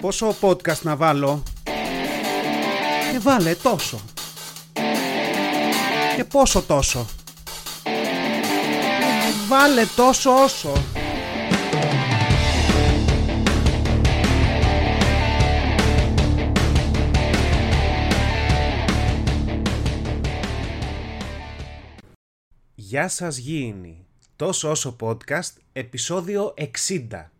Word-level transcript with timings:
Πόσο 0.00 0.34
podcast 0.40 0.82
να 0.82 0.96
βάλω; 0.96 1.42
Και 3.12 3.18
βάλε 3.18 3.54
τόσο. 3.54 4.00
Και 6.16 6.24
πόσο 6.24 6.62
τόσο. 6.62 7.06
Βάλε 9.48 9.84
τόσο 9.96 10.42
όσο. 10.42 10.72
Γεια 22.74 23.08
σας 23.08 23.36
γήινοι. 23.36 24.06
Τόσο 24.36 24.70
όσο 24.70 24.96
podcast, 25.00 25.52
επεισόδιο 25.72 26.54
60. 26.56 27.30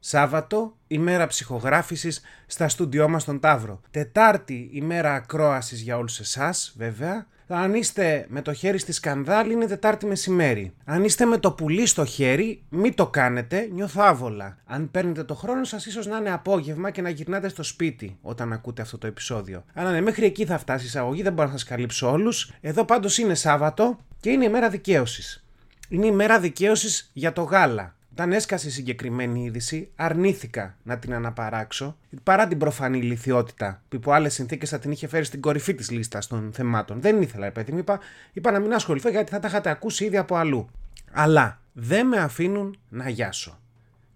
Σάββατο, 0.00 0.76
ημέρα 0.86 1.26
ψυχογράφησης 1.26 2.20
στα 2.46 2.68
στούντιό 2.68 3.08
μας 3.08 3.22
στον 3.22 3.40
Ταύρο. 3.40 3.80
Τετάρτη, 3.90 4.70
ημέρα 4.72 5.14
ακρόασης 5.14 5.80
για 5.80 5.96
όλους 5.96 6.20
εσάς, 6.20 6.74
βέβαια. 6.76 7.26
Αν 7.50 7.74
είστε 7.74 8.26
με 8.28 8.42
το 8.42 8.52
χέρι 8.52 8.78
στη 8.78 8.92
σκανδάλη, 8.92 9.52
είναι 9.52 9.66
Τετάρτη 9.66 10.06
μεσημέρι. 10.06 10.74
Αν 10.84 11.04
είστε 11.04 11.24
με 11.24 11.38
το 11.38 11.52
πουλί 11.52 11.86
στο 11.86 12.04
χέρι, 12.04 12.62
μην 12.68 12.94
το 12.94 13.06
κάνετε, 13.06 13.68
νιώθω 13.72 14.02
άβολα. 14.02 14.58
Αν 14.66 14.90
παίρνετε 14.90 15.24
το 15.24 15.34
χρόνο 15.34 15.64
σας, 15.64 15.86
ίσως 15.86 16.06
να 16.06 16.16
είναι 16.16 16.32
απόγευμα 16.32 16.90
και 16.90 17.02
να 17.02 17.08
γυρνάτε 17.08 17.48
στο 17.48 17.62
σπίτι 17.62 18.18
όταν 18.22 18.52
ακούτε 18.52 18.82
αυτό 18.82 18.98
το 18.98 19.06
επεισόδιο. 19.06 19.64
Αλλά 19.74 19.90
ναι, 19.90 20.00
μέχρι 20.00 20.24
εκεί 20.26 20.44
θα 20.46 20.58
φτάσει 20.58 20.84
η 20.84 20.86
εισαγωγή, 20.86 21.22
δεν 21.22 21.32
μπορώ 21.32 21.46
να 21.46 21.52
σας 21.52 21.64
καλύψω 21.64 22.10
όλους. 22.10 22.52
Εδώ 22.60 22.84
πάντως 22.84 23.18
είναι 23.18 23.34
Σάββατο 23.34 23.98
και 24.20 24.30
είναι 24.30 24.44
ημέρα 24.44 24.68
δικαίωσης. 24.68 25.44
Είναι 25.88 26.06
η 26.06 26.12
μέρα 26.12 26.40
δικαίωσης 26.40 27.10
για 27.12 27.32
το 27.32 27.42
γάλα. 27.42 27.96
Όταν 28.18 28.32
έσκασε 28.32 28.68
η 28.68 28.70
συγκεκριμένη 28.70 29.44
είδηση, 29.44 29.90
αρνήθηκα 29.96 30.76
να 30.82 30.98
την 30.98 31.14
αναπαράξω 31.14 31.96
παρά 32.22 32.48
την 32.48 32.58
προφανή 32.58 33.02
λυθιότητα 33.02 33.82
που 33.88 33.96
υπό 33.96 34.12
άλλες 34.12 34.34
συνθήκες 34.34 34.68
θα 34.68 34.78
την 34.78 34.90
είχε 34.90 35.06
φέρει 35.08 35.24
στην 35.24 35.40
κορυφή 35.40 35.74
της 35.74 35.90
λίστας 35.90 36.26
των 36.26 36.50
θεμάτων. 36.52 37.00
Δεν 37.00 37.22
ήθελα, 37.22 37.50
παιδί 37.50 37.72
μου, 37.72 37.78
είπα, 37.78 38.00
είπα 38.32 38.50
να 38.50 38.58
μην 38.58 38.74
ασχοληθώ 38.74 39.08
γιατί 39.08 39.30
θα 39.30 39.40
τα 39.40 39.48
είχατε 39.48 39.70
ακούσει 39.70 40.04
ήδη 40.04 40.16
από 40.16 40.36
αλλού. 40.36 40.68
Αλλά 41.12 41.60
δεν 41.72 42.06
με 42.06 42.16
αφήνουν 42.16 42.78
να 42.88 43.08
γιάσω. 43.08 43.58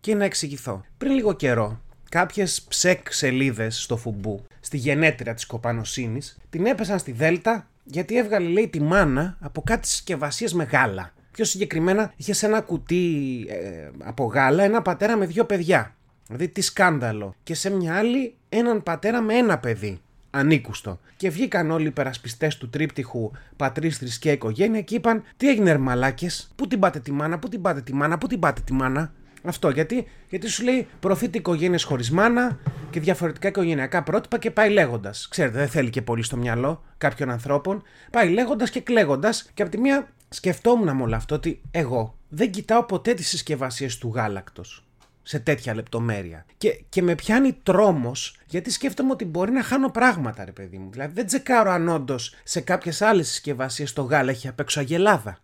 Και 0.00 0.14
να 0.14 0.24
εξηγηθώ. 0.24 0.84
Πριν 0.98 1.12
λίγο 1.12 1.32
καιρό, 1.32 1.80
κάποιες 2.08 2.62
ψεκ 2.62 3.12
σελίδες 3.12 3.82
στο 3.82 3.96
φουμπού, 3.96 4.46
στη 4.60 4.76
γενέτειρα 4.76 5.34
της 5.34 5.46
κοπανοσύνης, 5.46 6.38
την 6.50 6.66
έπεσαν 6.66 6.98
στη 6.98 7.12
Δέλτα 7.12 7.68
γιατί 7.84 8.16
έβγαλε, 8.16 8.48
λέει, 8.48 8.68
τη 8.68 8.80
μάνα 8.80 9.36
από 9.40 9.62
κάτι 9.62 9.88
συσκευασίες 9.88 10.52
με 10.52 10.64
γάλα. 10.64 11.12
Πιο 11.32 11.44
συγκεκριμένα, 11.44 12.12
είχε 12.16 12.32
σε 12.32 12.46
ένα 12.46 12.60
κουτί 12.60 13.44
ε, 13.48 13.90
από 13.98 14.24
γάλα 14.24 14.62
ένα 14.62 14.82
πατέρα 14.82 15.16
με 15.16 15.26
δύο 15.26 15.44
παιδιά. 15.44 15.94
Δηλαδή, 16.26 16.48
τι 16.48 16.60
σκάνδαλο. 16.60 17.34
Και 17.42 17.54
σε 17.54 17.70
μια 17.70 17.96
άλλη, 17.96 18.34
έναν 18.48 18.82
πατέρα 18.82 19.20
με 19.20 19.34
ένα 19.34 19.58
παιδί. 19.58 20.00
Ανήκουστο. 20.30 21.00
Και 21.16 21.30
βγήκαν 21.30 21.70
όλοι 21.70 21.84
οι 21.84 21.86
υπερασπιστές 21.86 22.56
του 22.56 22.68
τρίπτυχου 22.68 23.30
πατρίς, 23.56 23.98
θρησκεία, 23.98 24.32
οικογένεια 24.32 24.80
και 24.80 24.94
είπαν: 24.94 25.22
Τι 25.36 25.48
έγινε, 25.48 25.78
μαλάκες, 25.78 26.52
πού 26.56 26.66
την 26.66 26.78
πάτε 26.78 27.00
τη 27.00 27.12
μάνα, 27.12 27.38
πού 27.38 27.48
την 27.48 27.62
πάτε 27.62 27.80
τη 27.80 27.94
μάνα, 27.94 28.18
πού 28.18 28.26
την 28.26 28.38
πάτε 28.38 28.60
τη 28.64 28.72
μάνα; 28.72 29.12
Αυτό 29.42 29.70
γιατί, 29.70 30.06
γιατί 30.28 30.48
σου 30.48 30.64
λέει 30.64 30.86
προωθείται 31.00 31.38
οικογένειες 31.38 31.84
χωρίς 31.84 32.10
μάνα 32.10 32.58
και 32.90 33.00
διαφορετικά 33.00 33.48
οικογενειακά 33.48 34.02
πρότυπα 34.02 34.38
και 34.38 34.50
πάει 34.50 34.70
λέγοντας. 34.70 35.28
Ξέρετε, 35.30 35.58
δεν 35.58 35.68
θέλει 35.68 35.90
και 35.90 36.02
πολύ 36.02 36.22
στο 36.22 36.36
μυαλό 36.36 36.84
κάποιων 36.98 37.30
ανθρώπων. 37.30 37.82
Πάει 38.10 38.28
λέγοντας 38.28 38.70
και 38.70 38.80
κλαίγοντας 38.80 39.50
και 39.54 39.62
από 39.62 39.70
τη 39.70 39.78
μία 39.78 40.08
σκεφτόμουν 40.32 40.96
με 40.96 41.02
όλο 41.02 41.16
αυτό 41.16 41.34
ότι 41.34 41.60
εγώ 41.70 42.18
δεν 42.28 42.50
κοιτάω 42.50 42.84
ποτέ 42.84 43.14
τις 43.14 43.28
συσκευασίες 43.28 43.98
του 43.98 44.12
γάλακτος 44.14 44.84
σε 45.22 45.38
τέτοια 45.38 45.74
λεπτομέρεια. 45.74 46.46
Και, 46.56 46.84
και 46.88 47.02
με 47.02 47.14
πιάνει 47.14 47.52
τρόμος 47.62 48.38
γιατί 48.46 48.70
σκέφτομαι 48.70 49.10
ότι 49.10 49.24
μπορεί 49.24 49.52
να 49.52 49.62
χάνω 49.62 49.90
πράγματα, 49.90 50.44
ρε 50.44 50.52
παιδί 50.52 50.78
μου. 50.78 50.90
Δηλαδή 50.90 51.14
δεν 51.14 51.26
τσεκάρω 51.26 51.70
αν 51.70 51.88
όντως 51.88 52.34
σε 52.44 52.60
κάποιες 52.60 53.02
άλλες 53.02 53.28
συσκευασίες 53.28 53.92
το 53.92 54.02
γάλα 54.02 54.30
έχει 54.30 54.48
απ' 54.48 54.60
έξω 54.60 54.80
αγελάδα. 54.80 55.38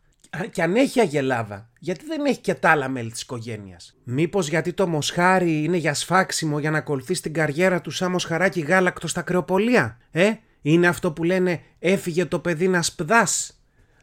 Και 0.51 0.63
αν 0.63 0.77
έχει 0.77 1.01
αγελάδα, 1.01 1.69
γιατί 1.79 2.05
δεν 2.07 2.25
έχει 2.25 2.39
και 2.39 2.55
τα 2.55 2.71
άλλα 2.71 2.89
μέλη 2.89 3.11
της 3.11 3.23
οικογένειας. 3.23 3.97
Μήπως 4.05 4.49
γιατί 4.49 4.73
το 4.73 4.87
μοσχάρι 4.87 5.65
είναι 5.65 5.77
για 5.77 5.95
σφάξιμο 5.95 6.59
για 6.59 6.71
να 6.71 6.79
ακολουθεί 6.79 7.21
την 7.21 7.33
καριέρα 7.33 7.81
του 7.81 7.91
σαν 7.91 8.11
μοσχαράκι 8.11 8.61
γάλακτο 8.61 9.07
στα 9.07 9.23
κρεοπολία. 9.23 9.99
Ε, 10.11 10.33
είναι 10.63 10.87
αυτό 10.87 11.13
που 11.13 11.25
λένε 11.25 11.61
έφυγε 11.79 12.25
το 12.25 12.39
παιδί 12.39 12.69
να 12.69 12.83
σπδάσει 12.83 13.53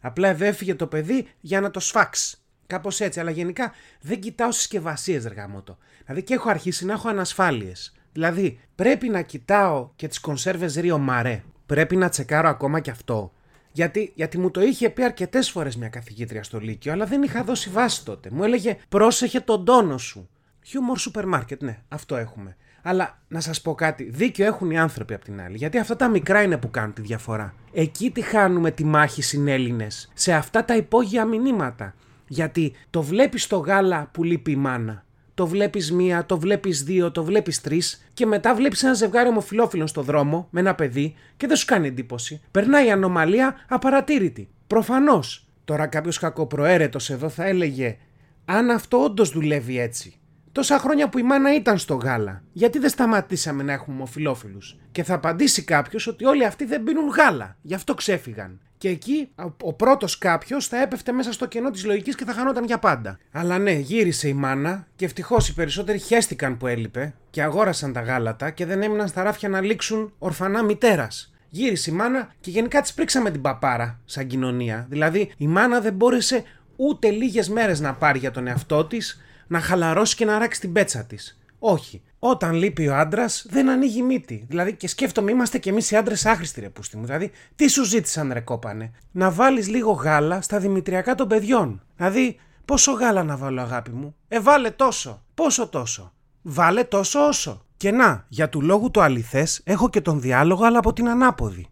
Απλά 0.05 0.27
εδώ 0.27 0.45
έφυγε 0.45 0.75
το 0.75 0.88
παιδί 0.88 1.27
για 1.39 1.61
να 1.61 1.71
το 1.71 1.79
σφάξει. 1.79 2.38
Κάπως 2.67 2.99
έτσι. 2.99 3.19
Αλλά 3.19 3.31
γενικά 3.31 3.73
δεν 4.01 4.19
κοιτάω 4.19 4.51
συσκευασίες, 4.51 5.25
ρεγαμότο. 5.25 5.77
Δηλαδή 6.03 6.23
και 6.23 6.33
έχω 6.33 6.49
αρχίσει 6.49 6.85
να 6.85 6.93
έχω 6.93 7.09
ανασφάλειες. 7.09 7.93
Δηλαδή 8.11 8.59
πρέπει 8.75 9.09
να 9.09 9.21
κοιτάω 9.21 9.89
και 9.95 10.07
τις 10.07 10.19
κονσέρβες 10.19 10.75
Ρίο 10.75 10.97
Μαρέ. 10.97 11.43
Πρέπει 11.66 11.95
να 11.95 12.09
τσεκάρω 12.09 12.49
ακόμα 12.49 12.79
και 12.79 12.91
αυτό. 12.91 13.33
Γιατί, 13.71 14.11
γιατί 14.16 14.38
μου 14.38 14.51
το 14.51 14.61
είχε 14.61 14.89
πει 14.89 15.03
αρκετές 15.03 15.49
φορές 15.49 15.75
μια 15.75 15.89
καθηγήτρια 15.89 16.43
στο 16.43 16.59
Λύκειο, 16.59 16.91
αλλά 16.91 17.05
δεν 17.05 17.23
είχα 17.23 17.43
δώσει 17.43 17.69
βάση 17.69 18.05
τότε. 18.05 18.29
Μου 18.31 18.43
έλεγε 18.43 18.77
πρόσεχε 18.89 19.39
τον 19.39 19.66
τόνο 19.66 19.97
σου. 19.97 20.29
Χιούμορ 20.63 20.97
σούπερ 20.97 21.25
μάρκετ, 21.25 21.63
ναι, 21.63 21.77
αυτό 21.87 22.16
έχουμε. 22.16 22.57
Αλλά 22.88 23.19
να 23.28 23.40
σας 23.40 23.62
πω 23.62 23.75
κάτι, 23.75 24.03
δίκιο 24.03 24.46
έχουν 24.46 24.72
οι 24.72 24.79
άνθρωποι 24.79 25.13
απ' 25.13 25.23
την 25.23 25.41
άλλη. 25.41 25.57
Γιατί 25.57 25.78
αυτά 25.78 25.96
τα 25.96 26.09
μικρά 26.09 26.41
είναι 26.41 26.57
που 26.57 26.72
κάνουν 26.72 26.94
τη 26.94 27.01
διαφορά. 27.01 27.53
Εκεί 27.73 28.12
τη 28.12 28.22
χάνουμε 28.22 28.72
τη 28.72 28.85
μάχη 28.85 29.22
συνέλληνε. 29.22 29.88
Σε 30.13 30.34
αυτά 30.34 30.66
τα 30.66 30.75
υπόγεια 30.75 31.25
μηνύματα. 31.25 31.96
Γιατί 32.28 32.73
το 32.90 33.01
βλέπεις 33.01 33.47
το 33.47 33.57
γάλα 33.57 34.09
που 34.12 34.23
λείπει 34.23 34.51
η 34.51 34.56
μάνα. 34.56 35.06
Το 35.34 35.47
βλέπεις 35.47 35.91
μία, 35.91 36.25
το 36.25 36.40
βλέπεις 36.40 36.84
δύο, 36.84 37.12
το 37.12 37.23
βλέπεις 37.23 37.62
τρεις 37.62 38.06
και 38.13 38.25
μετά 38.25 38.56
βλέπεις 38.56 38.84
ένα 38.84 38.94
ζευγάρι 38.94 39.29
ομοφυλόφιλων 39.29 39.88
στο 39.88 40.02
δρόμο 40.02 40.47
με 40.50 40.59
ένα 40.59 40.75
παιδί 40.75 41.16
και 41.38 41.47
δεν 41.47 41.56
σου 41.56 41.66
κάνει 41.66 41.88
εντύπωση. 41.88 42.41
Περνάει 42.52 42.85
η 42.85 42.91
ανομαλία 42.91 43.56
απαρατήρητη. 43.69 44.50
Προφανώς. 44.67 45.47
Τώρα 45.66 45.88
κάποιος 45.88 46.19
κακοπροαίρετος 46.19 47.09
εδώ 47.09 47.29
θα 47.29 47.46
έλεγε 47.46 47.97
αν 48.46 48.69
αυτό 48.69 49.03
όντως 49.03 49.29
δουλεύει 49.29 49.79
έτσι 49.79 50.19
τόσα 50.55 50.79
χρόνια 50.79 51.09
που 51.09 51.17
η 51.17 51.23
μάνα 51.23 51.55
ήταν 51.55 51.77
στο 51.77 51.95
γάλα. 51.95 52.41
Γιατί 52.51 52.79
δεν 52.79 52.89
σταματήσαμε 52.89 53.63
να 53.63 53.73
έχουμε 53.73 53.95
ομοφυλόφιλους; 53.95 54.77
Και 54.91 55.03
θα 55.03 55.13
απαντήσει 55.13 55.63
κάποιος 55.63 56.07
ότι 56.07 56.25
όλοι 56.25 56.45
αυτοί 56.45 56.66
δεν 56.66 56.83
πίνουν 56.83 57.07
γάλα. 57.07 57.57
Γι' 57.61 57.73
αυτό 57.73 57.93
ξέφυγαν. 57.93 58.59
Και 58.77 58.89
εκεί 58.89 59.29
ο 59.61 59.73
πρώτος 59.73 60.17
κάποιος 60.17 60.67
θα 60.67 60.81
έπεφτε 60.81 61.11
μέσα 61.11 61.31
στο 61.31 61.45
κενό 61.45 61.69
της 61.69 61.85
λογικής 61.85 62.16
και 62.16 62.25
θα 62.25 62.33
χανόταν 62.33 62.63
για 62.63 62.79
πάντα. 62.79 63.19
Αλλά 63.31 63.57
ναι, 63.57 63.71
γύρισε 63.71 64.27
η 64.27 64.33
μάνα 64.33 64.88
και 64.95 65.05
ευτυχώς 65.05 65.49
οι 65.49 65.53
περισσότεροι 65.53 65.99
χέστηκαν 65.99 66.57
που 66.57 66.67
έλειπε 66.67 67.13
και 67.29 67.41
αγόρασαν 67.41 67.93
τα 67.93 68.01
γάλατα 68.01 68.49
και 68.49 68.66
δεν 68.66 68.81
έμειναν 68.81 69.07
στα 69.07 69.23
ράφια 69.23 69.49
να 69.49 69.61
λήξουν 69.61 70.13
ορφανά 70.19 70.63
μητέρας. 70.63 71.33
Γύρισε 71.49 71.91
η 71.91 71.93
μάνα 71.93 72.33
και 72.39 72.49
γενικά 72.49 72.81
της 72.81 72.93
πρίξαμε 72.93 73.31
την 73.31 73.41
παπάρα 73.41 73.99
σαν 74.05 74.27
κοινωνία. 74.27 74.85
Δηλαδή 74.89 75.31
η 75.37 75.47
μάνα 75.47 75.79
δεν 75.81 75.93
μπόρεσε 75.93 76.43
ούτε 76.75 77.09
λίγες 77.09 77.49
μέρες 77.49 77.79
να 77.79 77.93
πάρει 77.93 78.19
για 78.19 78.31
τον 78.31 78.47
εαυτό 78.47 78.85
της 78.85 79.19
να 79.47 79.59
χαλαρώσει 79.59 80.16
και 80.16 80.25
να 80.25 80.38
ράξει 80.38 80.59
την 80.59 80.73
πέτσα 80.73 81.03
της. 81.03 81.39
Όχι. 81.59 82.01
Όταν 82.19 82.53
λείπει 82.53 82.88
ο 82.88 82.95
άντρας, 82.95 83.45
δεν 83.50 83.69
ανοίγει 83.69 84.01
μύτη. 84.01 84.45
Δηλαδή, 84.50 84.75
και 84.75 84.88
σκέφτομαι, 84.88 85.31
είμαστε 85.31 85.57
κι 85.57 85.69
εμείς 85.69 85.91
οι 85.91 85.95
άντρες 85.95 86.25
άχρηστοι, 86.25 86.59
ρε 86.59 86.69
πούστη 86.69 86.97
μου. 86.97 87.06
Δηλαδή, 87.06 87.31
τι 87.55 87.67
σου 87.67 87.84
ζήτησαν, 87.84 88.34
ρε 88.34 88.39
κόπανε; 88.39 88.91
Να 89.11 89.31
βάλεις 89.31 89.67
λίγο 89.67 89.91
γάλα 89.91 90.41
στα 90.41 90.59
δημητριακά 90.59 91.16
των 91.16 91.28
παιδιών. 91.28 91.81
Δηλαδή, 91.95 92.39
πόσο 92.66 92.91
γάλα 92.91 93.23
να 93.23 93.38
βάλω, 93.38 93.61
αγάπη 93.61 93.91
μου; 93.91 94.16
Ε, 94.28 94.39
βάλε 94.39 94.69
τόσο. 94.72 95.23
Πόσο 95.34 95.67
τόσο; 95.67 96.13
Βάλε 96.41 96.84
τόσο 96.84 97.28
όσο. 97.28 97.66
Και 97.78 97.91
να, 97.91 98.25
για 98.28 98.50
του 98.50 98.61
λόγου 98.61 98.91
το 98.91 99.01
αληθές, 99.01 99.61
έχω 99.63 99.89
και 99.89 100.01
τον 100.01 100.22
διάλογο, 100.22 100.66
αλλά 100.66 100.78
από 100.79 100.94
την 100.94 101.09
ανάποδη. 101.09 101.67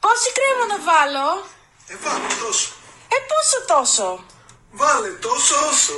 Πόση 0.00 0.30
κρέμα 0.36 0.66
να 0.72 0.78
βάλω; 0.90 1.28
Ε, 1.88 1.94
βάλε 2.04 2.26
τόσο. 2.44 2.72
Ε, 3.08 3.16
πόσο 3.30 3.58
τόσο; 3.74 4.24
Βάλε 4.72 5.08
τόσο 5.08 5.54
όσο. 5.70 5.92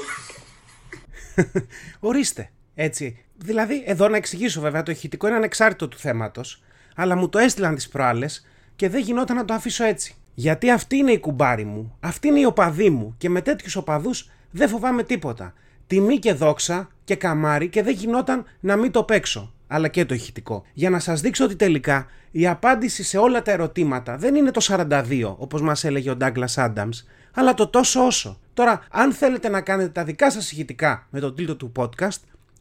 Ορίστε. 2.01 2.51
Έτσι. 2.75 3.25
Δηλαδή, 3.37 3.83
εδώ 3.87 4.09
να 4.09 4.17
εξηγήσω 4.17 4.61
βέβαια, 4.61 4.83
το 4.83 4.91
ηχητικό 4.91 5.27
είναι 5.27 5.37
ανεξάρτητο 5.37 5.89
του 5.89 5.99
θέματος, 5.99 6.63
αλλά 6.97 7.17
μου 7.17 7.29
το 7.29 7.39
έστειλαν 7.39 7.75
τις 7.75 7.89
προάλλες 7.89 8.47
και 8.77 8.89
δεν 8.89 9.03
γινόταν 9.03 9.37
να 9.37 9.45
το 9.45 9.55
αφήσω 9.55 9.85
έτσι. 9.85 10.15
Γιατί 10.35 10.71
αυτή 10.71 10.97
είναι 10.97 11.13
η 11.13 11.19
κουμπάρη 11.19 11.65
μου, 11.65 11.97
αυτή 12.01 12.29
είναι 12.29 12.41
η 12.41 12.45
οπαδή 12.45 12.91
μου 12.91 13.15
και 13.19 13.29
με 13.29 13.41
τέτοιους 13.41 13.77
οπαδούς 13.77 14.31
δεν 14.51 14.69
φοβάμαι 14.69 15.03
τίποτα. 15.03 15.55
Τιμή 15.87 16.19
και 16.19 16.33
δόξα 16.33 16.89
και 17.05 17.17
καμάρι 17.17 17.69
και 17.69 17.83
δεν 17.83 17.95
γινόταν 17.95 18.45
να 18.61 18.77
μην 18.77 18.91
το 18.91 19.03
παίξω. 19.03 19.53
Αλλά 19.67 19.89
και 19.89 20.05
το 20.05 20.15
ηχητικό. 20.15 20.63
Για 20.73 20.91
να 20.91 20.99
σας 20.99 21.21
δείξω 21.21 21.45
ότι 21.45 21.57
τελικά 21.57 22.07
η 22.31 22.47
απάντηση 22.47 23.03
σε 23.03 23.19
όλα 23.19 23.43
τα 23.43 23.51
ερωτήματα 23.51 24.17
δεν 24.17 24.35
είναι 24.35 24.51
το 24.51 24.61
42, 24.69 25.35
όπως 25.37 25.63
μας 25.63 25.85
έλεγε 25.85 26.11
ο 26.11 26.17
Ντάγκλας 26.17 26.59
Άνταμς, 26.59 27.05
αλλά 27.35 27.55
το 27.55 27.67
τόσο 27.67 28.07
όσο. 28.07 28.39
Τώρα, 28.55 28.85
αν 28.91 29.13
θέλετε 29.13 29.49
να 29.49 29.61
κάνετε 29.61 29.89
τα 29.89 30.05
δικά 30.05 30.31
σας 30.31 30.53
ηχητικά 30.53 31.07
με 31.11 31.21
τον 31.21 31.35
τίτλο 31.35 31.57
του 31.57 31.73
podcast, 31.77 32.19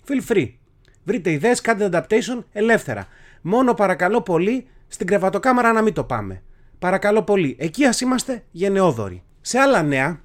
feel 0.08 0.32
free. 0.32 0.52
Βρείτε 1.04 1.32
ιδέες, 1.32 1.62
κάντε 1.62 1.90
adaptation 1.92 2.44
ελεύθερα. 2.52 3.08
Μόνο 3.42 3.74
παρακαλώ 3.74 4.22
πολύ 4.22 4.68
στην 4.88 5.08
κρεβατοκάμαρα 5.08 5.72
να 5.72 5.82
μην 5.82 5.94
το 5.94 6.04
πάμε. 6.04 6.42
Παρακαλώ 6.80 7.24
πολύ, 7.24 7.56
εκεί 7.60 7.86
ας 7.86 8.02
είμαστε 8.02 8.44
γενναιόδοροι. 8.52 9.24
Σε 9.42 9.60
άλλα 9.60 9.84
νέα, 9.84 10.20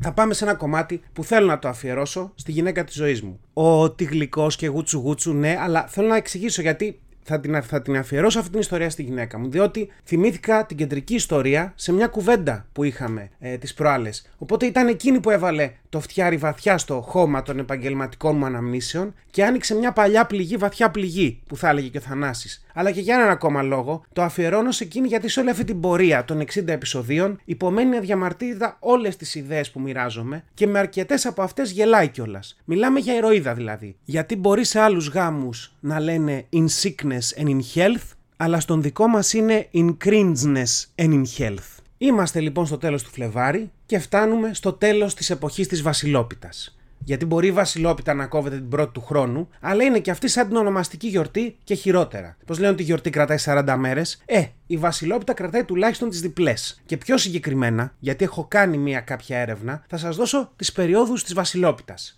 θα 0.00 0.12
πάμε 0.12 0.34
σε 0.34 0.44
ένα 0.44 0.54
κομμάτι 0.54 1.02
που 1.12 1.24
θέλω 1.24 1.46
να 1.46 1.58
το 1.58 1.68
αφιερώσω 1.68 2.32
στη 2.34 2.52
γυναίκα 2.52 2.84
της 2.84 2.94
ζωής 2.94 3.22
μου. 3.22 3.40
Ότι 3.52 4.04
γλυκό 4.04 4.46
και 4.56 4.66
γούτσου 4.66 4.98
γούτσου, 4.98 5.32
ναι, 5.32 5.56
αλλά 5.60 5.86
θέλω 5.86 6.08
να 6.08 6.16
εξηγήσω 6.16 6.62
γιατί 6.62 7.00
θα 7.24 7.40
την, 7.40 7.62
θα 7.62 7.82
την 7.82 7.96
αφιερώσω 7.96 8.38
αυτή 8.38 8.50
την 8.50 8.60
ιστορία 8.60 8.90
στη 8.90 9.02
γυναίκα 9.02 9.38
μου. 9.38 9.50
Διότι 9.50 9.90
θυμήθηκα 10.04 10.66
την 10.66 10.76
κεντρική 10.76 11.14
ιστορία 11.14 11.72
σε 11.74 11.92
μια 11.92 12.06
κουβέντα 12.06 12.66
που 12.72 12.84
είχαμε 12.84 13.30
ε, 13.38 13.56
τις 13.56 13.74
προάλλες. 13.74 14.30
Οπότε 14.38 14.66
ήταν 14.66 14.88
εκείνη 14.88 15.20
που 15.20 15.30
έβαλε 15.30 15.70
το 15.94 16.00
φτιάρι 16.00 16.36
βαθιά 16.36 16.78
στο 16.78 17.00
χώμα 17.00 17.42
των 17.42 17.58
επαγγελματικών 17.58 18.36
μου 18.36 18.44
αναμνήσεων 18.44 19.14
και 19.30 19.44
άνοιξε 19.44 19.74
μια 19.74 19.92
παλιά 19.92 20.26
πληγή, 20.26 20.56
βαθιά 20.56 20.90
πληγή, 20.90 21.40
που 21.46 21.56
θα 21.56 21.68
έλεγε 21.68 21.88
και 21.88 21.98
ο 21.98 22.00
Θανάσης. 22.00 22.64
Αλλά 22.74 22.90
και 22.90 23.00
για 23.00 23.14
έναν 23.14 23.28
ακόμα 23.28 23.62
λόγο, 23.62 24.04
το 24.12 24.22
αφιερώνω 24.22 24.70
σε 24.70 24.84
εκείνη 24.84 25.08
γιατί 25.08 25.28
σε 25.28 25.40
όλη 25.40 25.50
αυτή 25.50 25.64
την 25.64 25.80
πορεία 25.80 26.24
των 26.24 26.40
60 26.40 26.66
επεισοδίων 26.66 27.40
υπομένει 27.44 27.96
αδιαμαρτύρητα 27.96 28.76
όλες 28.80 29.16
τις 29.16 29.34
ιδέες 29.34 29.70
που 29.70 29.80
μοιράζομαι 29.80 30.44
και 30.54 30.66
με 30.66 30.78
αρκετές 30.78 31.26
από 31.26 31.42
αυτές 31.42 31.70
γελάει 31.70 32.08
κιόλας. 32.08 32.60
Μιλάμε 32.64 33.00
για 33.00 33.14
ηρωίδα 33.14 33.54
δηλαδή. 33.54 33.96
Γιατί 34.04 34.36
μπορεί 34.36 34.64
σε 34.64 34.80
άλλους 34.80 35.08
γάμους 35.08 35.74
να 35.80 36.00
λένε 36.00 36.46
in 36.52 36.66
sickness 36.82 37.42
and 37.42 37.46
in 37.46 37.60
health, 37.74 38.08
αλλά 38.36 38.60
στον 38.60 38.82
δικό 38.82 39.06
μας 39.06 39.32
είναι 39.32 39.68
in 39.74 39.96
cringeness 40.04 40.84
and 40.96 41.12
in 41.12 41.22
health. 41.38 41.73
Είμαστε 41.98 42.40
λοιπόν 42.40 42.66
στο 42.66 42.78
τέλος 42.78 43.02
του 43.02 43.10
Φλεβάρι 43.10 43.70
και 43.86 43.98
φτάνουμε 43.98 44.54
στο 44.54 44.72
τέλος 44.72 45.14
της 45.14 45.30
εποχής 45.30 45.68
της 45.68 45.82
Βασιλόπιτας. 45.82 46.76
Γιατί 46.98 47.24
μπορεί 47.24 47.46
η 47.46 47.52
Βασιλόπιτα 47.52 48.14
να 48.14 48.26
κόβεται 48.26 48.56
την 48.56 48.68
πρώτη 48.68 48.92
του 48.92 49.00
χρόνου, 49.00 49.48
αλλά 49.60 49.84
είναι 49.84 49.98
και 49.98 50.10
αυτή 50.10 50.28
σαν 50.28 50.48
την 50.48 50.56
ονομαστική 50.56 51.08
γιορτή 51.08 51.56
και 51.64 51.74
χειρότερα. 51.74 52.36
Πώς 52.46 52.58
λένε 52.58 52.72
ότι 52.72 52.82
η 52.82 52.84
γιορτή 52.84 53.10
κρατάει 53.10 53.38
40 53.44 53.74
μέρες, 53.78 54.22
ε, 54.24 54.44
η 54.66 54.76
Βασιλόπιτα 54.76 55.32
κρατάει 55.32 55.64
τουλάχιστον 55.64 56.10
τις 56.10 56.20
διπλές. 56.20 56.82
Και 56.86 56.96
πιο 56.96 57.18
συγκεκριμένα, 57.18 57.94
γιατί 57.98 58.24
έχω 58.24 58.44
κάνει 58.48 58.78
μία 58.78 59.00
κάποια 59.00 59.38
έρευνα, 59.38 59.84
θα 59.88 59.96
σας 59.96 60.16
δώσω 60.16 60.52
τις 60.56 60.72
περιόδους 60.72 61.24
της 61.24 61.34
Βασιλόπιτας. 61.34 62.16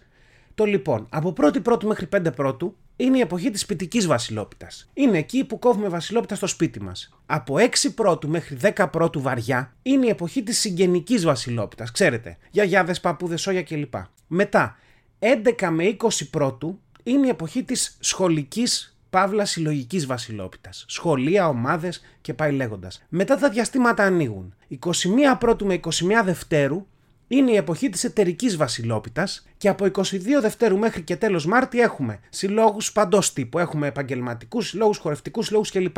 Το 0.54 0.64
λοιπόν, 0.64 1.06
από 1.10 1.32
1η 1.32 1.60
Πρώτου 1.60 1.86
μέχρι 1.86 2.06
5 2.06 2.30
Πρώτου 2.30 2.76
είναι 2.96 3.16
η 3.16 3.20
εποχή 3.20 3.50
της 3.50 3.66
ποιητική 3.66 4.00
Βασιλόπιτας. 4.00 4.90
Είναι 4.94 5.18
εκεί 5.18 5.44
που 5.44 5.58
κόβουμε 5.58 5.88
Βασιλόπιτα 5.88 6.34
στο 6.34 6.46
σπίτι 6.46 6.82
μας. 6.82 7.18
Από 7.26 7.56
6 7.58 7.94
Πρώτου 7.94 8.28
μέχρι 8.28 8.56
10 8.62 8.90
Πρώτου 8.90 9.20
βαριά 9.20 9.74
είναι 9.82 10.06
η 10.06 10.08
εποχή 10.08 10.42
της 10.42 10.58
συγγενικής 10.58 11.24
Βασιλόπιτας. 11.24 11.90
Ξέρετε, 11.90 12.36
γιαγιάδες, 12.50 13.00
παππούδες, 13.00 13.40
σόγια 13.40 13.62
κλπ. 13.62 13.94
Μετά, 14.26 14.76
11 15.18 15.70
με 15.70 15.84
20 15.84 16.30
Πρώτου 16.30 16.80
είναι 17.02 17.26
η 17.26 17.30
εποχή 17.30 17.62
της 17.62 17.96
σχολικής 18.00 18.96
παύλας 19.10 19.50
συλλογικής 19.50 20.06
Βασιλόπιτας. 20.06 20.84
Σχολεία, 20.88 21.48
ομάδες 21.48 22.00
και 22.20 22.34
πάει 22.34 22.52
λέγοντας. 22.52 23.04
Μετά 23.08 23.36
τα 23.36 23.48
διαστήματα 23.48 24.04
ανοίγουν. 24.04 24.54
21 24.68 25.36
Πρώτου 25.38 25.66
με 25.66 25.74
21 25.74 26.22
Δευτέρου 26.24 26.86
είναι 27.28 27.50
η 27.50 27.56
εποχή 27.56 27.88
της 27.88 28.04
εταιρικής 28.04 28.56
βασιλόπιτας 28.56 29.46
και 29.56 29.68
από 29.68 29.84
22 29.84 30.40
Δευτέρου 30.40 30.78
μέχρι 30.78 31.02
και 31.02 31.16
τέλος 31.16 31.46
Μάρτη 31.46 31.80
έχουμε 31.80 32.18
συλλόγους 32.28 32.92
παντός 32.92 33.32
τύπου. 33.32 33.58
Έχουμε 33.58 33.86
επαγγελματικούς 33.86 34.68
συλλόγους, 34.68 34.98
χορευτικούς 34.98 35.46
συλλόγους 35.46 35.70
κλπ. 35.70 35.96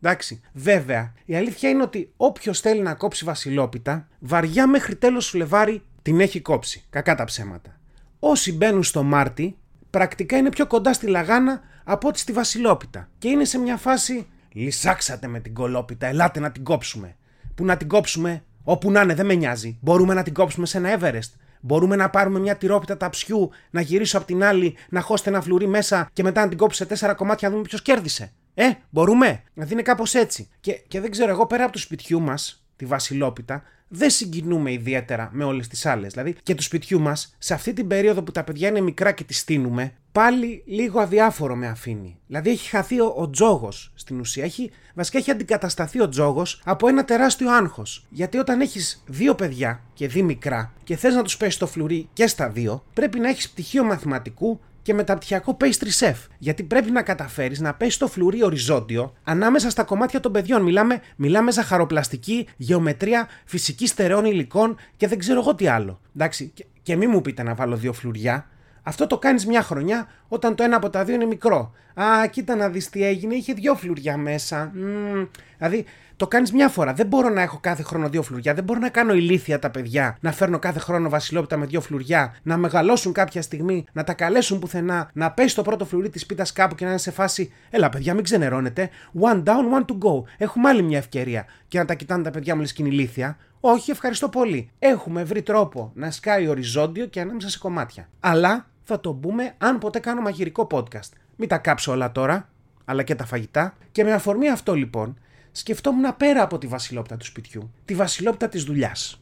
Εντάξει. 0.00 0.40
Βέβαια, 0.52 1.12
η 1.24 1.36
αλήθεια 1.36 1.68
είναι 1.68 1.82
ότι 1.82 2.12
όποιος 2.16 2.60
θέλει 2.60 2.80
να 2.80 2.94
κόψει 2.94 3.24
βασιλόπιτα, 3.24 4.08
βαριά 4.18 4.66
μέχρι 4.66 4.96
τέλος 4.96 5.28
Φλεβάρι 5.28 5.82
την 6.02 6.20
έχει 6.20 6.40
κόψει. 6.40 6.84
Κακά 6.90 7.14
τα 7.14 7.24
ψέματα. 7.24 7.78
Όσοι 8.18 8.52
μπαίνουν 8.52 8.82
στο 8.82 9.02
Μάρτι, 9.02 9.56
πρακτικά 9.90 10.36
είναι 10.36 10.48
πιο 10.48 10.66
κοντά 10.66 10.92
στη 10.92 11.06
Λαγάνα 11.06 11.60
από 11.84 12.08
ότι 12.08 12.18
στη 12.18 12.32
Βασιλόπιτα. 12.32 13.08
Και 13.18 13.28
είναι 13.28 13.44
σε 13.44 13.58
μια 13.58 13.76
φάση. 13.76 14.26
Λυσάξατε 14.52 15.26
με 15.26 15.40
την 15.40 15.54
κολόπιτα, 15.54 16.06
ελάτε 16.06 16.40
να 16.40 16.50
την 16.50 16.64
κόψουμε. 16.64 17.16
Που 17.54 17.64
να 17.64 17.76
την 17.76 17.88
κόψουμε, 17.88 18.44
Όπου 18.64 18.90
να 18.90 19.00
είναι, 19.00 19.14
δεν 19.14 19.26
με 19.26 19.34
νοιάζει. 19.34 19.78
Μπορούμε 19.80 20.14
να 20.14 20.22
την 20.22 20.34
κόψουμε 20.34 20.66
σε 20.66 20.78
ένα 20.78 20.98
Everest. 20.98 21.30
Μπορούμε 21.60 21.96
να 21.96 22.10
πάρουμε 22.10 22.38
μια 22.38 22.56
τυρόπιτα 22.56 22.96
ταψιού, 22.96 23.50
να 23.70 23.80
γυρίσω 23.80 24.16
από 24.16 24.26
την 24.26 24.44
άλλη, 24.44 24.76
να 24.88 25.00
χώσετε 25.00 25.30
ένα 25.30 25.40
φλουρί 25.40 25.66
μέσα 25.66 26.10
και 26.12 26.22
μετά 26.22 26.42
να 26.42 26.48
την 26.48 26.58
κόψω 26.58 26.76
σε 26.76 26.86
τέσσερα 26.86 27.14
κομμάτια 27.14 27.48
να 27.48 27.54
δούμε 27.54 27.66
ποιος 27.66 27.82
κέρδισε. 27.82 28.32
Ε, 28.54 28.70
μπορούμε. 28.90 29.42
Δηλαδή 29.54 29.72
είναι 29.72 29.82
κάπως 29.82 30.14
έτσι. 30.14 30.48
Και, 30.60 30.72
και 30.88 31.00
δεν 31.00 31.10
ξέρω, 31.10 31.30
εγώ 31.30 31.46
πέρα 31.46 31.64
από 31.64 31.72
το 31.72 31.78
σπιτιού 31.78 32.20
μας, 32.20 32.63
τη 32.76 32.84
Βασιλόπιτα, 32.84 33.62
δεν 33.88 34.10
συγκινούμε 34.10 34.72
ιδιαίτερα 34.72 35.28
με 35.32 35.44
όλες 35.44 35.68
τις 35.68 35.86
άλλες. 35.86 36.12
Δηλαδή 36.12 36.36
και 36.42 36.54
του 36.54 36.62
σπιτιού 36.62 37.00
μας, 37.00 37.34
σε 37.38 37.54
αυτή 37.54 37.72
την 37.72 37.86
περίοδο 37.86 38.22
που 38.22 38.32
τα 38.32 38.44
παιδιά 38.44 38.68
είναι 38.68 38.80
μικρά 38.80 39.12
και 39.12 39.24
τη 39.24 39.34
στείνουμε, 39.34 39.94
πάλι 40.12 40.62
λίγο 40.66 41.00
αδιάφορο 41.00 41.56
με 41.56 41.66
αφήνει. 41.66 42.18
Δηλαδή 42.26 42.50
έχει 42.50 42.68
χαθεί 42.68 43.00
ο, 43.00 43.14
ο 43.16 43.30
τζόγος 43.30 43.92
στην 43.94 44.20
ουσία. 44.20 44.44
Έχει, 44.44 44.70
βασικά 44.94 45.18
έχει 45.18 45.30
αντικατασταθεί 45.30 46.00
ο 46.00 46.08
τζόγος 46.08 46.62
από 46.64 46.88
ένα 46.88 47.04
τεράστιο 47.04 47.50
άγχος. 47.50 48.06
Γιατί 48.10 48.38
όταν 48.38 48.60
έχεις 48.60 49.02
δύο 49.06 49.34
παιδιά 49.34 49.82
και 49.94 50.08
δύο 50.08 50.24
μικρά 50.24 50.72
και 50.84 50.96
θες 50.96 51.14
να 51.14 51.22
τους 51.22 51.36
πέσει 51.36 51.58
το 51.58 51.66
φλουρί 51.66 52.08
και 52.12 52.26
στα 52.26 52.48
δύο, 52.48 52.84
πρέπει 52.94 53.18
να 53.18 53.28
έχεις 53.28 53.50
πτυχίο 53.50 53.84
μαθηματικού 53.84 54.60
και 54.84 54.94
μεταπτυχιακό 54.94 55.56
pastry 55.60 55.98
chef. 55.98 56.14
Γιατί 56.38 56.62
πρέπει 56.62 56.90
να 56.90 57.02
καταφέρεις 57.02 57.60
να 57.60 57.74
πέσεις 57.74 57.96
το 57.96 58.06
φλουρί 58.06 58.44
οριζόντιο 58.44 59.12
ανάμεσα 59.24 59.70
στα 59.70 59.82
κομμάτια 59.82 60.20
των 60.20 60.32
παιδιών. 60.32 60.62
Μιλάμε, 60.62 61.00
μιλάμε 61.16 61.52
ζαχαροπλαστική, 61.52 62.48
γεωμετρία, 62.56 63.28
φυσική 63.44 63.86
στερεών 63.86 64.24
υλικών 64.24 64.76
και 64.96 65.08
δεν 65.08 65.18
ξέρω 65.18 65.40
εγώ 65.40 65.54
τι 65.54 65.66
άλλο. 65.66 66.00
Εντάξει, 66.16 66.50
και, 66.54 66.66
και 66.82 66.96
μη 66.96 67.06
μου 67.06 67.20
πείτε 67.20 67.42
να 67.42 67.54
βάλω 67.54 67.76
δύο 67.76 67.92
φλουριά. 67.92 68.46
Αυτό 68.82 69.06
το 69.06 69.18
κάνεις 69.18 69.46
μια 69.46 69.62
χρονιά 69.62 70.08
όταν 70.28 70.54
το 70.54 70.62
ένα 70.62 70.76
από 70.76 70.90
τα 70.90 71.04
δύο 71.04 71.14
είναι 71.14 71.24
μικρό. 71.24 71.72
Α, 71.94 72.26
κοίτα 72.26 72.56
να 72.56 72.68
δεις 72.68 72.88
τι 72.90 73.04
έγινε, 73.04 73.34
είχε 73.34 73.52
δύο 73.52 73.74
φλουριά 73.74 74.16
μέσα. 74.16 74.72
Mm, 74.74 75.28
δηλαδή, 75.58 75.84
το 76.16 76.26
κάνεις 76.26 76.52
μια 76.52 76.68
φορά. 76.68 76.92
Δεν 76.92 77.06
μπορώ 77.06 77.28
να 77.28 77.42
έχω 77.42 77.58
κάθε 77.60 77.82
χρόνο 77.82 78.08
δύο 78.08 78.22
φλουριά. 78.22 78.54
Δεν 78.54 78.64
μπορώ 78.64 78.78
να 78.78 78.88
κάνω 78.88 79.14
ηλίθια 79.14 79.58
τα 79.58 79.70
παιδιά. 79.70 80.16
Να 80.20 80.32
φέρνω 80.32 80.58
κάθε 80.58 80.78
χρόνο 80.78 81.08
βασιλόπιτα 81.08 81.56
με 81.56 81.66
δύο 81.66 81.80
φλουριά. 81.80 82.36
Να 82.42 82.56
μεγαλώσουν 82.56 83.12
κάποια 83.12 83.42
στιγμή. 83.42 83.84
Να 83.92 84.04
τα 84.04 84.12
καλέσουν 84.12 84.58
πουθενά. 84.58 85.10
Να 85.12 85.30
πέσει 85.30 85.54
το 85.54 85.62
πρώτο 85.62 85.84
φλουρί 85.84 86.08
της 86.08 86.26
πίτας 86.26 86.52
κάπου 86.52 86.74
και 86.74 86.84
να 86.84 86.90
είναι 86.90 86.98
σε 86.98 87.10
φάση. 87.10 87.52
Έλα, 87.70 87.88
παιδιά, 87.88 88.14
μην 88.14 88.24
ξενερώνετε. 88.24 88.90
One 89.20 89.42
down, 89.42 89.78
one 89.78 89.84
to 89.84 89.98
go. 89.98 90.22
Έχουμε 90.38 90.68
άλλη 90.68 90.82
μια 90.82 90.98
ευκαιρία. 90.98 91.44
Και 91.68 91.78
να 91.78 91.84
τα 91.84 91.94
κοιτάνε 91.94 92.22
τα 92.22 92.30
παιδιά 92.30 92.54
μου 92.54 92.60
λε 92.60 92.66
και 92.66 92.82
είναι 92.82 92.88
ηλίθια. 92.88 93.36
Όχι, 93.60 93.90
ευχαριστώ 93.90 94.28
πολύ. 94.28 94.70
Έχουμε 94.78 95.24
βρει 95.24 95.42
τρόπο 95.42 95.90
να 95.94 96.10
σκάει 96.10 96.48
οριζόντιο 96.48 97.06
και 97.06 97.20
ανάμεσα 97.20 97.48
σε 97.48 97.58
κομμάτια. 97.58 98.08
Αλλά 98.20 98.66
θα 98.82 99.00
το 99.00 99.12
μπούμε 99.12 99.54
αν 99.58 99.78
ποτέ 99.78 99.98
κάνω 99.98 100.20
μαγειρικό 100.20 100.66
podcast. 100.70 101.10
Μην 101.36 101.48
τα 101.48 101.58
κάψω 101.58 101.92
όλα 101.92 102.12
τώρα, 102.12 102.48
αλλά 102.84 103.02
και 103.02 103.14
τα 103.14 103.26
φαγητά. 103.26 103.74
Και 103.92 104.04
με 104.04 104.12
αφορμή 104.12 104.48
αυτό 104.48 104.74
λοιπόν, 104.74 105.18
σκεφτόμουν 105.56 106.16
πέρα 106.16 106.42
από 106.42 106.58
τη 106.58 106.66
βασιλόπιτα 106.66 107.16
του 107.16 107.24
σπιτιού, 107.24 107.70
τη 107.84 107.94
βασιλόπιτα 107.94 108.48
της 108.48 108.64
δουλειάς. 108.64 109.20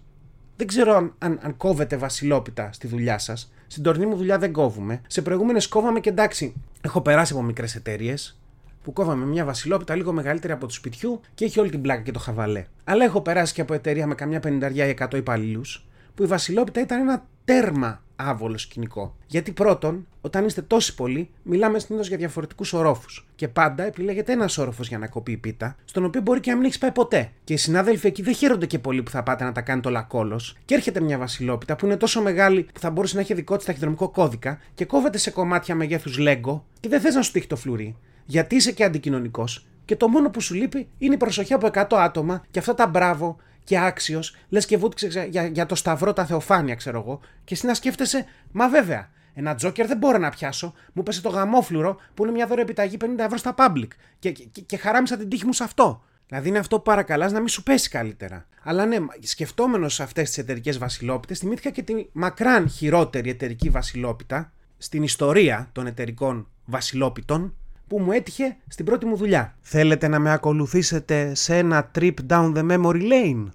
Δεν 0.57 0.67
ξέρω 0.67 0.95
αν, 0.95 1.15
αν, 1.19 1.39
αν 1.43 1.57
κόβετε 1.57 1.97
βασιλόπιτα 1.97 2.73
στη 2.73 2.87
δουλειά 2.87 3.19
σας. 3.19 3.53
Στην 3.67 3.83
τωρινή 3.83 4.07
μου 4.07 4.17
δουλειά 4.17 4.39
δεν 4.39 4.53
κόβουμε. 4.53 5.01
Σε 5.07 5.23
προηγούμενες 5.23 5.69
κόβαμε 5.69 6.01
και 6.01 6.09
εντάξει, 6.09 6.55
έχω 6.81 7.01
περάσει 7.01 7.33
από 7.33 7.43
μικρές 7.43 7.75
εταιρείες 7.75 8.37
που 8.83 8.93
κόβαμε 8.93 9.25
μια 9.25 9.45
βασιλόπιτα 9.45 9.95
λίγο 9.95 10.13
μεγαλύτερη 10.13 10.53
από 10.53 10.67
του 10.67 10.73
σπιτιού 10.73 11.21
και 11.35 11.45
έχει 11.45 11.61
όλη 11.61 11.71
την 11.71 11.81
πλάκα 11.81 12.03
και 12.03 12.11
το 12.11 12.19
χαβαλέ. 12.19 12.65
Αλλά 12.85 13.05
έχω 13.05 13.21
περάσει 13.21 13.55
και 13.55 13.61
από 13.61 13.75
εταιρεία 13.75 14.07
με 14.07 14.15
καμιά 14.15 14.41
πενηνταριά 14.41 14.87
ή 14.87 14.95
100 14.99 15.15
υπαλλήλους, 15.15 15.87
που 16.15 16.23
η 16.23 16.27
βασιλόπιτα 16.27 16.81
ήταν 16.81 17.01
ένα 17.01 17.27
τέρμα 17.45 18.03
άβολο 18.29 18.59
σκηνικό. 18.59 19.17
Γιατί 19.27 19.53
πρώτον, 19.53 20.07
όταν 20.21 20.45
είστε 20.45 20.63
τόσοι 20.63 20.95
πολλοί, 20.95 21.31
μιλάμε 21.43 21.79
συνήθως 21.79 22.09
για 22.09 22.17
διαφορετικούς 22.17 22.73
ορόφους. 22.73 23.27
Και 23.35 23.49
πάντα 23.49 23.85
επιλέγεται 23.85 24.33
ένας 24.33 24.59
όροφος 24.59 24.89
για 24.89 24.99
να 24.99 25.07
κοπεί 25.07 25.33
η 25.33 25.37
πίτα, 25.37 25.77
στον 25.85 26.05
οποίο 26.05 26.21
μπορεί 26.21 26.41
και 26.41 26.51
να 26.51 26.57
μην 26.57 26.65
έχεις 26.65 26.79
πάει 26.79 26.93
ποτέ. 26.93 27.31
Και 27.45 27.53
οι 27.53 27.57
συνάδελφοι 27.57 28.07
εκεί 28.07 28.23
δεν 28.23 28.35
χαίρονται 28.35 28.67
και 28.67 28.79
πολύ 28.79 29.03
που 29.03 29.11
θα 29.11 29.23
πάτε 29.23 29.45
να 29.45 29.53
τα 29.53 29.61
κάνετε 29.61 29.89
όλα 29.89 30.03
κόλος. 30.03 30.57
Και 30.65 30.75
έρχεται 30.75 31.01
μια 31.01 31.19
βασιλόπιτα 31.19 31.77
που 31.77 31.87
είναι 31.87 31.97
τόσο 31.97 32.23
μεγάλη 32.23 32.63
που 32.63 32.81
θα 32.81 32.91
μπορούσε 32.91 33.15
να 33.15 33.21
έχει 33.21 33.35
δικό 33.35 33.57
της 33.57 33.67
ταχυδρομικό 33.67 34.09
κώδικα 34.09 34.59
και 34.75 34.85
κόβεται 34.85 35.19
σε 35.19 35.31
κομμάτια 35.31 35.75
μεγέθους 35.75 36.19
Lego 36.21 36.61
και 36.81 36.89
δεν 36.89 37.01
θες 37.01 37.15
να 37.15 37.23
σου 37.23 37.33
τύχει 37.33 37.47
το 37.47 37.57
φλουρί. 37.57 37.97
Γιατί 38.25 38.55
είσαι 38.55 38.73
και 38.73 38.85
αντικοινωνικός 38.85 39.67
και 39.85 39.97
το 39.97 40.09
μόνο 40.09 40.31
που 40.31 40.41
σου 40.41 40.55
λείπει 40.55 40.89
είναι 40.99 41.15
η 41.15 41.17
προσοχή 41.17 41.53
από 41.53 41.69
100 41.73 41.85
άτομα 41.91 42.45
και 42.51 42.59
αυτά 42.59 42.75
τα 42.75 42.87
μπράβο 42.87 43.37
και 43.65 43.79
άξιος, 43.79 44.37
λες 44.49 44.67
και 44.67 44.77
βούτυξε 44.77 45.27
για, 45.31 45.47
για 45.47 45.67
το 45.67 45.75
σταυρό 45.75 46.13
τα 46.13 46.27
θεοφάνεια, 46.27 46.75
ξέρω 46.75 46.99
εγώ, 46.99 47.21
και 47.45 47.55
εσύ 47.55 47.67
να 47.67 47.75
σκέφτεσαι, 47.75 48.25
μα 48.53 48.69
βέβαια, 48.69 49.11
ένα 49.35 49.55
τζόκερ 49.55 49.87
δεν 49.87 49.97
μπορώ 49.97 50.19
να 50.19 50.31
πιάσω. 50.31 50.75
Μου 50.93 51.03
πέσε 51.03 51.21
το 51.21 51.29
γαμόφλουρο 51.29 51.97
που 52.15 52.23
είναι 52.23 52.33
μια 52.33 52.47
δώρα 52.47 52.61
επιταγή 52.61 52.97
50 53.01 53.07
ευρώ 53.17 53.37
στα 53.37 53.55
public. 53.59 53.89
Και, 54.19 54.31
και, 54.31 54.61
και 54.61 54.77
χαράμισα 54.77 55.17
την 55.17 55.29
τύχη 55.29 55.47
μου 55.47 55.53
σε 55.53 55.65
αυτό. 55.65 56.03
Δηλαδή 56.27 56.49
είναι 56.49 56.59
αυτό 56.59 56.77
που 56.77 56.83
παρακαλάς 56.83 57.33
να 57.33 57.39
μην 57.39 57.49
σου 57.49 57.63
πέσει 57.63 57.89
καλύτερα. 57.89 58.47
Αλλά 58.63 58.87
ναι, 58.87 58.97
σκεφτόμενος 59.21 60.01
αυτές 60.01 60.29
τις 60.29 60.39
εταιρικές 60.39 60.79
βασιλόπιτες, 60.79 61.39
θυμήθηκα 61.39 61.71
και 61.71 61.83
τη 61.83 62.07
μακράν 62.13 62.69
χειρότερη 62.69 63.31
εταιρική 63.31 63.69
βασιλόπιτα 63.69 64.53
στην 64.79 65.03
ιστορία 65.03 65.69
των 65.73 65.87
εταιρικών 65.87 66.49
βασιλόπιτων 66.65 67.57
που 67.93 68.01
μου 68.01 68.13
έτυχε 68.13 68.57
στην 68.69 68.85
πρώτη 68.85 69.07
μου 69.07 69.17
δουλειά. 69.17 69.57
Θέλετε 69.61 70.09
να 70.09 70.19
με 70.19 70.33
ακολουθήσετε 70.33 71.35
σε 71.35 71.57
ένα 71.57 71.91
trip 71.99 72.15
down 72.29 72.55
the 72.55 72.71
memory 72.71 73.03
lane? 73.03 73.47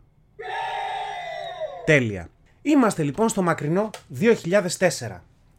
Τέλεια. 1.86 2.30
Είμαστε 2.62 3.04
λοιπόν 3.04 3.30
στο 3.30 3.42
μακρινό 3.42 3.90
2004. 4.20 4.90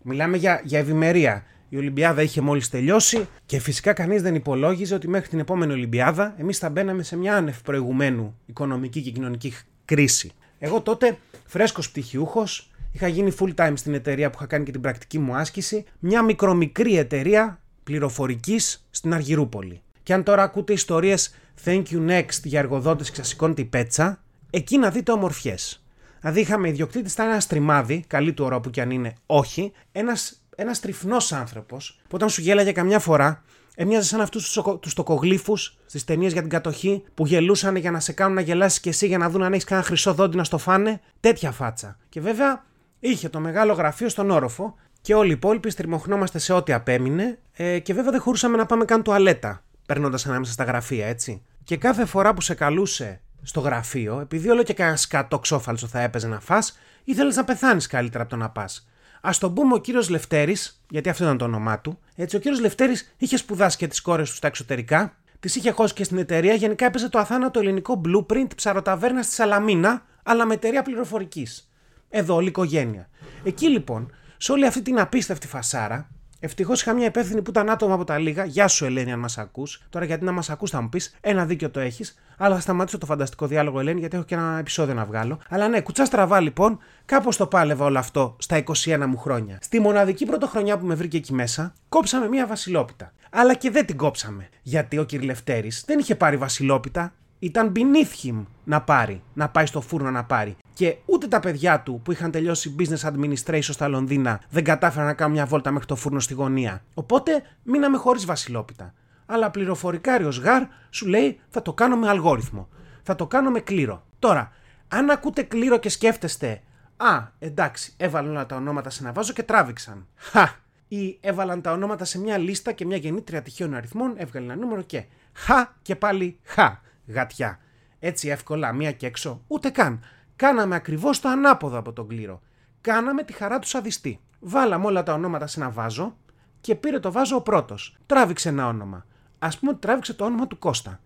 Μιλάμε 0.02 0.36
για, 0.36 0.60
για 0.64 0.78
ευημερία. 0.78 1.44
Η 1.68 1.76
Ολυμπιάδα 1.76 2.22
είχε 2.22 2.40
μόλις 2.40 2.68
τελειώσει 2.68 3.28
και 3.46 3.58
φυσικά 3.58 3.92
κανείς 3.92 4.22
δεν 4.22 4.34
υπολόγιζε 4.34 4.94
ότι 4.94 5.08
μέχρι 5.08 5.28
την 5.28 5.38
επόμενη 5.38 5.72
Ολυμπιάδα 5.72 6.34
εμείς 6.38 6.58
θα 6.58 6.68
μπαίναμε 6.68 7.02
σε 7.02 7.16
μια 7.16 7.36
άνευ 7.36 7.60
προηγουμένου 7.62 8.38
οικονομική 8.46 9.02
και 9.02 9.10
κοινωνική 9.10 9.52
κρίση. 9.84 10.30
Εγώ 10.58 10.80
τότε, 10.80 11.18
φρέσκος 11.46 11.90
πτυχιούχος, 11.90 12.70
Είχα 12.92 13.08
γίνει 13.08 13.32
full 13.38 13.54
time 13.54 13.72
στην 13.74 13.94
εταιρεία 13.94 14.30
που 14.30 14.36
είχα 14.38 14.46
κάνει 14.46 14.64
και 14.64 14.70
την 14.70 14.80
πρακτική 14.80 15.18
μου 15.18 15.36
άσκηση. 15.36 15.84
Μια 15.98 16.22
μικρομικρή 16.22 16.98
εταιρεία 16.98 17.60
πληροφορικής 17.88 18.86
στην 18.90 19.14
Αργυρούπολη. 19.14 19.80
Και 20.02 20.12
αν 20.12 20.22
τώρα 20.22 20.42
ακούτε 20.42 20.72
ιστορίες 20.72 21.34
thank 21.64 21.82
you 21.90 22.08
next 22.08 22.42
για 22.44 22.58
εργοδότες 22.58 23.10
και 23.10 23.16
σας 23.16 23.28
σηκώνετε 23.28 23.60
η 23.60 23.64
πέτσα, 23.64 24.22
εκεί 24.50 24.78
να 24.78 24.90
δείτε 24.90 25.12
ομορφιές. 25.12 25.84
Δηλαδή 26.20 26.40
είχαμε 26.40 26.68
ιδιοκτήτης, 26.68 27.12
ήταν 27.12 27.28
ένας 27.28 27.46
τριμάδι, 27.46 28.04
καλή 28.06 28.32
του 28.32 28.44
ώρα 28.44 28.60
που 28.60 28.70
κι 28.70 28.80
αν 28.80 28.90
είναι, 28.90 29.14
όχι, 29.26 29.72
ένας 29.92 30.42
ένας 30.60 30.80
τριφνός 30.80 31.32
άνθρωπος 31.32 31.98
που 32.02 32.14
όταν 32.14 32.28
σου 32.28 32.40
γέλαγε 32.40 32.72
καμιά 32.72 32.98
φορά, 32.98 33.42
έμοιαζε 33.74 34.08
σαν 34.08 34.20
αυτούς 34.20 34.60
τους 34.80 34.94
τοκογλύφους 34.94 35.78
στις 35.86 36.04
ταινίες 36.04 36.32
για 36.32 36.40
την 36.40 36.50
κατοχή 36.50 37.04
που 37.14 37.26
γελούσαν 37.26 37.76
για 37.76 37.90
να 37.90 38.00
σε 38.00 38.12
κάνουν 38.12 38.34
να 38.34 38.40
γελάσεις 38.40 38.80
και 38.80 38.88
εσύ 38.88 39.06
για 39.06 39.18
να 39.18 39.30
δουν 39.30 39.42
αν 39.42 39.52
έχεις 39.52 39.64
κανένα 39.64 39.86
χρυσό 39.86 40.14
δόντι 40.14 40.36
να 40.36 40.44
στο 40.44 40.58
φάνε. 40.58 41.00
Τέτοια 41.20 41.50
φάτσα. 41.50 41.98
Και 42.08 42.20
βέβαια 42.20 42.64
είχε 43.00 43.28
το 43.28 43.40
μεγάλο 43.40 43.72
γραφείο 43.72 44.08
στον 44.08 44.30
όροφο 44.30 44.74
και 45.08 45.14
όλοι 45.14 45.28
οι 45.28 45.32
υπόλοιποι 45.32 45.70
στριμωχνόμαστε 45.70 46.38
σε 46.38 46.52
ό,τι 46.52 46.72
απέμεινε 46.72 47.38
ε, 47.52 47.78
και 47.78 47.94
βέβαια 47.94 48.10
δεν 48.10 48.20
χωρούσαμε 48.20 48.56
να 48.56 48.66
πάμε 48.66 48.84
καν 48.84 49.02
τουαλέτα 49.02 49.64
παίρνοντα 49.86 50.18
ανάμεσα 50.26 50.52
στα 50.52 50.64
γραφεία, 50.64 51.06
έτσι. 51.06 51.42
Και 51.64 51.76
κάθε 51.76 52.04
φορά 52.04 52.34
που 52.34 52.40
σε 52.40 52.54
καλούσε 52.54 53.20
στο 53.42 53.60
γραφείο, 53.60 54.20
επειδή 54.20 54.48
όλο 54.48 54.62
και 54.62 54.72
κανένας 54.74 55.00
σκατό 55.00 55.38
ξόφαλσο 55.38 55.86
θα 55.86 56.00
έπαιζε 56.00 56.28
να 56.28 56.40
φά, 56.40 56.58
ήθελες 57.04 57.36
να 57.36 57.44
πεθάνεις 57.44 57.86
καλύτερα 57.86 58.22
από 58.22 58.32
το 58.32 58.36
να 58.36 58.50
πας. 58.50 58.88
Α 59.20 59.30
τον 59.40 59.54
πούμε 59.54 59.74
ο 59.74 59.78
κύριος 59.78 60.08
Λευτέρης, 60.08 60.82
γιατί 60.90 61.08
αυτό 61.08 61.24
ήταν 61.24 61.38
το 61.38 61.44
όνομά 61.44 61.80
του. 61.80 61.98
Έτσι, 62.16 62.36
ο 62.36 62.38
κύριος 62.38 62.60
Λευτέρης 62.60 63.14
είχε 63.16 63.36
σπουδάσει 63.36 63.76
και 63.76 63.86
τις 63.86 64.00
κόρες 64.00 64.30
του 64.30 64.36
στα 64.36 64.46
εξωτερικά, 64.46 65.16
τις 65.40 65.56
είχε 65.56 65.70
χώσει 65.70 65.94
και 65.94 66.04
στην 66.04 66.18
εταιρεία, 66.18 66.54
γενικά 66.54 66.86
έπαιζε 66.86 67.08
το 67.08 67.18
αθάνατο 67.18 67.60
ελληνικό 67.60 68.00
blueprint 68.04 68.48
ψαροταβέρνας 68.56 69.26
στη 69.26 69.34
Σαλαμίνα, 69.34 70.02
αλλά 70.22 70.46
με 70.46 70.54
εταιρεία 70.54 70.82
πληροφορικής. 70.82 71.70
Εδώ, 72.08 72.34
όλη 72.34 72.46
η 72.46 72.48
οικογένεια. 72.48 73.08
Εκεί 73.44 73.68
λοιπόν, 73.68 74.12
σε 74.38 74.52
όλη 74.52 74.66
αυτή 74.66 74.82
την 74.82 75.00
απίστευτη 75.00 75.46
φασάρα, 75.46 76.08
Ευτυχώς 76.40 76.80
είχα 76.80 76.92
μια 76.92 77.06
υπεύθυνη 77.06 77.42
που 77.42 77.50
ήταν 77.50 77.70
άτομα 77.70 77.94
από 77.94 78.04
τα 78.04 78.18
λίγα. 78.18 78.44
Γεια 78.44 78.68
σου, 78.68 78.84
Ελένη, 78.84 79.12
αν 79.12 79.18
μας 79.18 79.38
ακούς. 79.38 79.82
Τώρα, 79.90 80.04
γιατί 80.04 80.24
να 80.24 80.32
μας 80.32 80.50
ακούς, 80.50 80.70
θα 80.70 80.80
μου 80.80 80.88
πεις: 80.88 81.16
Ένα 81.20 81.46
δίκιο 81.46 81.70
το 81.70 81.80
έχεις. 81.80 82.14
Αλλά 82.36 82.54
θα 82.54 82.60
σταματήσω 82.60 82.98
το 82.98 83.06
φανταστικό 83.06 83.46
διάλογο, 83.46 83.80
Ελένη, 83.80 84.00
γιατί 84.00 84.16
έχω 84.16 84.24
και 84.24 84.34
ένα 84.34 84.58
επεισόδιο 84.58 84.94
να 84.94 85.04
βγάλω. 85.04 85.38
Αλλά 85.48 85.68
ναι, 85.68 85.80
κουτσά 85.80 86.04
στραβά 86.04 86.40
λοιπόν, 86.40 86.78
κάπως 87.04 87.36
το 87.36 87.46
πάλευα 87.46 87.84
όλο 87.84 87.98
αυτό 87.98 88.36
στα 88.38 88.62
21 88.84 89.04
μου 89.06 89.16
χρόνια. 89.16 89.58
Στη 89.62 89.80
μοναδική 89.80 90.26
πρωτοχρονιά 90.26 90.78
που 90.78 90.86
με 90.86 90.94
βρήκε 90.94 91.16
εκεί 91.16 91.34
μέσα, 91.34 91.72
κόψαμε 91.88 92.28
μια 92.28 92.46
βασιλόπιτα. 92.46 93.12
Αλλά 93.30 93.54
και 93.54 93.70
δεν 93.70 93.86
την 93.86 93.96
κόψαμε. 93.96 94.48
Γιατί 94.62 94.98
ο 94.98 95.04
Κυρλευτέρη 95.04 95.72
δεν 95.86 95.98
είχε 95.98 96.14
πάρει 96.14 96.36
βασιλόπιτα, 96.36 97.12
ήταν 97.38 97.72
beneath 97.76 98.26
him 98.26 98.44
να 98.64 98.80
πάρει, 98.80 99.22
να 99.34 99.48
πάει 99.48 99.66
στο 99.66 99.80
φούρνο 99.80 100.10
να 100.10 100.24
πάρει. 100.24 100.56
Και 100.78 100.96
ούτε 101.04 101.26
τα 101.26 101.40
παιδιά 101.40 101.80
του 101.80 102.00
που 102.04 102.12
είχαν 102.12 102.30
τελειώσει 102.30 102.74
business 102.78 103.12
administration 103.12 103.60
στα 103.60 103.88
Λονδίνα 103.88 104.40
δεν 104.50 104.64
κατάφεραν 104.64 105.06
να 105.06 105.14
κάνουν 105.14 105.34
μια 105.34 105.46
βόλτα 105.46 105.70
μέχρι 105.70 105.86
το 105.86 105.96
φούρνο 105.96 106.20
στη 106.20 106.34
γωνία. 106.34 106.82
Οπότε 106.94 107.42
μείναμε 107.62 107.96
χωρίς 107.96 108.24
βασιλόπιτα. 108.24 108.94
Αλλά 109.26 109.50
πληροφορικάριο 109.50 110.32
Γαρ 110.42 110.62
σου 110.90 111.06
λέει 111.06 111.40
θα 111.48 111.62
το 111.62 111.72
κάνω 111.72 111.96
με 111.96 112.08
αλγόριθμο. 112.08 112.68
Θα 113.02 113.14
το 113.14 113.26
κάνω 113.26 113.50
με 113.50 113.60
κλήρο. 113.60 114.06
Τώρα, 114.18 114.52
αν 114.88 115.10
ακούτε 115.10 115.42
κλήρο 115.42 115.78
και 115.78 115.88
σκέφτεστε 115.88 116.62
Α, 116.96 117.26
εντάξει, 117.38 117.94
έβαλαν 117.96 118.30
όλα 118.30 118.46
τα 118.46 118.56
ονόματα 118.56 118.90
σε 118.90 119.02
ένα 119.02 119.12
βάζο 119.12 119.32
και 119.32 119.42
τράβηξαν. 119.42 120.06
Χα! 120.16 120.48
Ή 120.88 121.18
έβαλαν 121.20 121.60
τα 121.60 121.72
ονόματα 121.72 122.04
σε 122.04 122.18
μια 122.18 122.38
λίστα 122.38 122.72
και 122.72 122.84
μια 122.84 122.96
γεννήτρια 122.96 123.42
τυχαίων 123.42 123.74
αριθμών, 123.74 124.14
έβγαλε 124.16 124.46
ένα 124.46 124.56
νούμερο 124.56 124.82
και 124.82 125.04
χα 125.32 125.64
και 125.82 125.96
πάλι 125.96 126.38
χα 126.42 126.80
γατιά. 127.06 127.58
Έτσι 127.98 128.28
εύκολα, 128.28 128.72
μία 128.72 128.92
και 128.92 129.06
έξω, 129.06 129.42
ούτε 129.46 129.70
καν. 129.70 130.00
Κάναμε 130.38 130.74
ακριβώς 130.74 131.20
το 131.20 131.28
ανάποδο 131.28 131.78
από 131.78 131.92
τον 131.92 132.08
κλήρο. 132.08 132.40
Κάναμε 132.80 133.22
τη 133.22 133.32
χαρά 133.32 133.58
του 133.58 133.68
σαδιστή. 133.68 134.20
Βάλαμε 134.40 134.86
όλα 134.86 135.02
τα 135.02 135.12
ονόματα 135.12 135.46
σε 135.46 135.60
ένα 135.60 135.70
βάζο 135.70 136.16
και 136.60 136.74
πήρε 136.74 137.00
το 137.00 137.12
βάζο 137.12 137.36
ο 137.36 137.40
πρώτος. 137.40 137.96
Τράβηξε 138.06 138.48
ένα 138.48 138.66
όνομα. 138.66 139.06
Α 139.38 139.48
πούμε 139.48 139.70
ότι 139.70 139.80
τράβηξε 139.80 140.14
το 140.14 140.24
όνομα 140.24 140.46
του 140.46 140.58
Κώστα. 140.58 141.00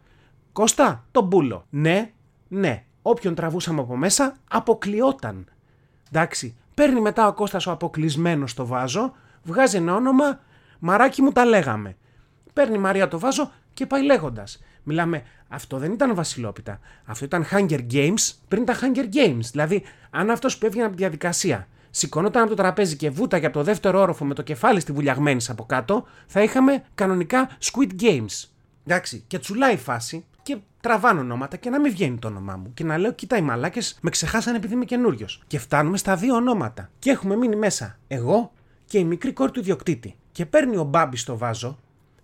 Κώστα, 0.52 1.04
τον 1.10 1.24
μπούλο. 1.24 1.66
Ναι, 1.70 2.12
ναι. 2.48 2.84
Όποιον 3.02 3.34
τραβούσαμε 3.34 3.80
από 3.80 3.96
μέσα, 3.96 4.36
αποκλειόταν. 4.50 5.46
Εντάξει, 6.10 6.56
παίρνει 6.74 7.00
μετά 7.00 7.26
ο 7.26 7.32
Κώστας 7.32 7.66
ο 7.66 7.70
αποκλεισμένος 7.70 8.54
το 8.54 8.66
βάζο, 8.66 9.12
βγάζει 9.42 9.76
ένα 9.76 9.94
όνομα, 9.94 10.40
μαράκι 10.78 11.22
μου 11.22 11.32
τα 11.32 11.44
λέγαμε. 11.44 11.96
Παίρνει 12.52 12.74
η 12.74 12.78
Μαρία 12.78 13.08
το 13.08 13.18
βάζο 13.18 13.50
και 13.74 13.86
πάει 13.86 14.04
λέγοντας. 14.04 14.62
Μιλάμε, 14.82 15.22
αυτό 15.48 15.78
δεν 15.78 15.92
ήταν 15.92 16.14
Βασιλόπιτα. 16.14 16.80
Αυτό 17.04 17.24
ήταν 17.24 17.46
Hunger 17.50 17.80
Games 17.92 18.32
πριν 18.48 18.64
τα 18.64 18.74
Hunger 18.80 19.14
Games. 19.14 19.44
Δηλαδή, 19.50 19.82
αν 20.10 20.30
αυτός 20.30 20.58
που 20.58 20.66
έβγαινε 20.66 20.84
από 20.84 20.94
τη 20.94 21.00
διαδικασία 21.00 21.68
σηκώνονταν 21.90 22.42
από 22.42 22.50
το 22.50 22.56
τραπέζι 22.56 22.96
και 22.96 23.10
βούταγε 23.10 23.46
από 23.46 23.58
το 23.58 23.64
δεύτερο 23.64 24.00
όροφο 24.00 24.24
με 24.24 24.34
το 24.34 24.42
κεφάλι 24.42 24.80
στη 24.80 24.92
βουλιαγμένη 24.92 25.44
από 25.48 25.64
κάτω, 25.64 26.06
θα 26.26 26.42
είχαμε 26.42 26.84
κανονικά 26.94 27.50
Squid 27.62 28.02
Games. 28.02 28.48
Εντάξει, 28.86 29.24
και 29.26 29.38
τσουλάει 29.38 29.74
η 29.74 29.76
φάση 29.76 30.24
και 30.42 30.56
τραβάνω 30.80 31.20
ονόματα 31.20 31.56
και 31.56 31.70
να 31.70 31.80
μην 31.80 31.92
βγαίνει 31.92 32.18
το 32.18 32.28
όνομά 32.28 32.56
μου. 32.56 32.70
Και 32.74 32.84
να 32.84 32.98
λέω, 32.98 33.12
κοίτα, 33.12 33.36
οι 33.36 33.42
μαλάκες 33.42 33.98
με 34.00 34.10
ξεχάσανε 34.10 34.56
επειδή 34.56 34.74
είμαι 34.74 34.84
καινούριος. 34.84 35.42
Και 35.46 35.58
φτάνουμε 35.58 35.96
στα 35.96 36.16
δύο 36.16 36.34
ονόματα. 36.34 36.90
Και 36.98 37.10
έχουμε 37.10 37.36
μείνει 37.36 37.56
μέσα 37.56 37.98
εγώ 38.08 38.52
και 38.84 38.98
η 38.98 39.04
μικρή 39.04 39.32
κόρη 39.32 39.50
του 39.50 39.60
ιδιοκτήτη. 39.60 40.16
Και 40.32 40.46
παίρνει 40.46 40.76
ο 40.76 40.84
Μπάμπης 40.84 41.20
στο 41.20 41.36
βάζο 41.36 41.78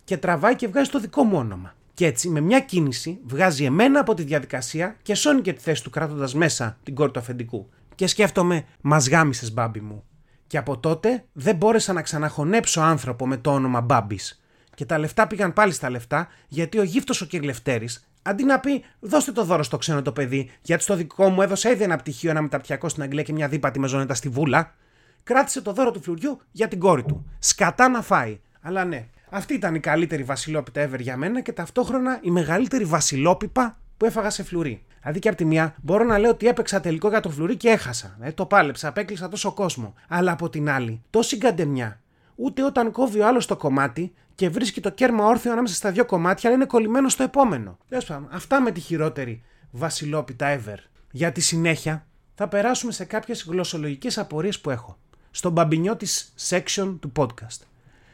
και 0.04 0.16
τραβάει 0.16 0.56
και 0.56 0.68
βγάζει 0.68 0.90
το 0.90 1.00
δικό 1.00 1.22
μου 1.22 1.36
όνομα. 1.36 1.74
Και 1.98 2.06
έτσι 2.06 2.28
με 2.28 2.40
μια 2.40 2.60
κίνηση 2.60 3.20
βγάζει 3.24 3.64
εμένα 3.64 4.00
από 4.00 4.14
τη 4.14 4.22
διαδικασία 4.22 4.96
και 5.02 5.14
σώνει 5.14 5.40
και 5.40 5.52
τη 5.52 5.60
θέση 5.60 5.82
του 5.82 5.90
κράτοντας 5.90 6.34
μέσα 6.34 6.78
την 6.82 6.94
κόρη 6.94 7.10
του 7.10 7.18
αφεντικού. 7.18 7.68
Και 7.94 8.06
σκέφτομαι, 8.06 8.64
μας 8.80 9.08
γάμισες 9.08 9.52
μπάμπι 9.52 9.80
μου. 9.80 10.04
Και 10.46 10.58
από 10.58 10.78
τότε 10.78 11.24
δεν 11.32 11.56
μπόρεσα 11.56 11.92
να 11.92 12.02
ξαναχωνέψω 12.02 12.80
άνθρωπο 12.80 13.26
με 13.26 13.36
το 13.36 13.52
όνομα 13.52 13.80
Μπάμπης. 13.80 14.42
Και 14.74 14.84
τα 14.84 14.98
λεφτά 14.98 15.26
πήγαν 15.26 15.52
πάλι 15.52 15.72
στα 15.72 15.90
λεφτά, 15.90 16.28
γιατί 16.48 16.78
ο 16.78 16.82
γύφτος 16.82 17.20
ο 17.20 17.26
Κυρλευτέρη, 17.26 17.88
αντί 18.22 18.44
να 18.44 18.60
πει 18.60 18.84
δώστε 19.00 19.32
το 19.32 19.44
δώρο 19.44 19.62
στο 19.62 19.76
ξένο 19.76 20.02
το 20.02 20.12
παιδί, 20.12 20.50
γιατί 20.62 20.82
στο 20.82 20.96
δικό 20.96 21.28
μου 21.28 21.42
έδωσε 21.42 21.70
ήδη 21.70 21.82
ένα 21.82 21.96
πτυχίο, 21.96 22.30
ένα 22.30 22.42
μεταπτυχιακό 22.42 22.88
στην 22.88 23.02
Αγγλία 23.02 23.22
και 23.22 23.32
μια 23.32 23.48
δίπατη 23.48 23.78
με 23.78 23.88
ζώνετα 23.88 24.14
στη 24.14 24.28
βούλα, 24.28 24.74
κράτησε 25.22 25.62
το 25.62 25.72
δώρο 25.72 25.90
του 25.90 26.02
φλουριού 26.02 26.40
για 26.50 26.68
την 26.68 26.78
κόρη 26.78 27.02
του. 27.02 27.30
Σκατά 27.38 27.88
να 27.88 28.02
φάει. 28.02 28.40
Αλλά 28.60 28.84
ναι, 28.84 29.08
αυτή 29.30 29.54
ήταν 29.54 29.74
η 29.74 29.80
καλύτερη 29.80 30.22
βασιλόπιτα 30.22 30.88
ever 30.88 30.98
για 30.98 31.16
μένα 31.16 31.40
και 31.40 31.52
ταυτόχρονα 31.52 32.18
η 32.22 32.30
μεγαλύτερη 32.30 32.84
βασιλόπιπα 32.84 33.78
που 33.96 34.04
έφαγα 34.04 34.30
σε 34.30 34.42
φλουρί. 34.42 34.82
Δηλαδή 35.00 35.18
και 35.18 35.28
από 35.28 35.36
τη 35.36 35.44
μία 35.44 35.74
μπορώ 35.82 36.04
να 36.04 36.18
λέω 36.18 36.30
ότι 36.30 36.46
έπαιξα 36.46 36.80
τελικό 36.80 37.08
για 37.08 37.20
το 37.20 37.30
φλουρί 37.30 37.56
και 37.56 37.68
έχασα. 37.68 38.16
Ε, 38.20 38.32
το 38.32 38.46
πάλεψα, 38.46 38.88
απέκλεισα 38.88 39.28
τόσο 39.28 39.52
κόσμο. 39.52 39.94
Αλλά 40.08 40.32
από 40.32 40.48
την 40.48 40.70
άλλη, 40.70 41.02
τόση 41.10 41.36
γκαντεμιά. 41.36 42.00
Ούτε 42.34 42.62
όταν 42.62 42.90
κόβει 42.90 43.20
ο 43.20 43.26
άλλος 43.26 43.46
το 43.46 43.56
κομμάτι 43.56 44.12
και 44.34 44.48
βρίσκει 44.48 44.80
το 44.80 44.90
κέρμα 44.90 45.24
όρθιο 45.24 45.52
ανάμεσα 45.52 45.74
στα 45.74 45.90
δύο 45.90 46.04
κομμάτια, 46.04 46.48
αλλά 46.48 46.58
είναι 46.58 46.66
κολλημένο 46.66 47.08
στο 47.08 47.22
επόμενο. 47.22 47.78
Τέλος 47.88 48.04
πάντων, 48.04 48.28
αυτά 48.30 48.60
με 48.60 48.70
τη 48.70 48.80
χειρότερη 48.80 49.42
βασιλόπιτα 49.70 50.58
ever. 50.58 50.78
Για 51.10 51.32
τη 51.32 51.40
συνέχεια 51.40 52.06
θα 52.34 52.48
περάσουμε 52.48 52.92
σε 52.92 53.04
κάποιες 53.04 53.44
γλωσσολογικές 53.48 54.18
απορίες 54.18 54.60
που 54.60 54.70
έχω. 54.70 54.98
Στον 55.30 55.52
μπαμπινιό 55.52 55.96
της 55.96 56.34
section 56.48 56.96
του 57.00 57.12
podcast. 57.16 57.60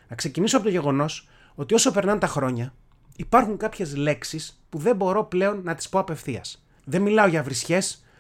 Να 0.09 0.17
ξεκινήσω 0.17 0.57
από 0.57 0.67
το 0.67 0.73
γεγονός 0.73 1.29
ότι 1.55 1.75
όσο 1.75 1.93
περνάνε 1.93 2.19
τα 2.19 2.27
χρόνια, 2.27 2.75
υπάρχουν 3.17 3.57
κάποιες 3.57 3.97
λέξεις 3.97 4.65
που 4.69 4.79
δεν 4.79 4.97
μπορώ 4.97 5.25
πλέον 5.25 5.61
να 5.63 5.75
τις 5.75 5.89
πω 5.89 5.99
απευθείας. 5.99 6.65
Δεν 6.85 7.03
μιλάω 7.03 7.27
για 7.27 7.43
βρισιέ, 7.43 7.79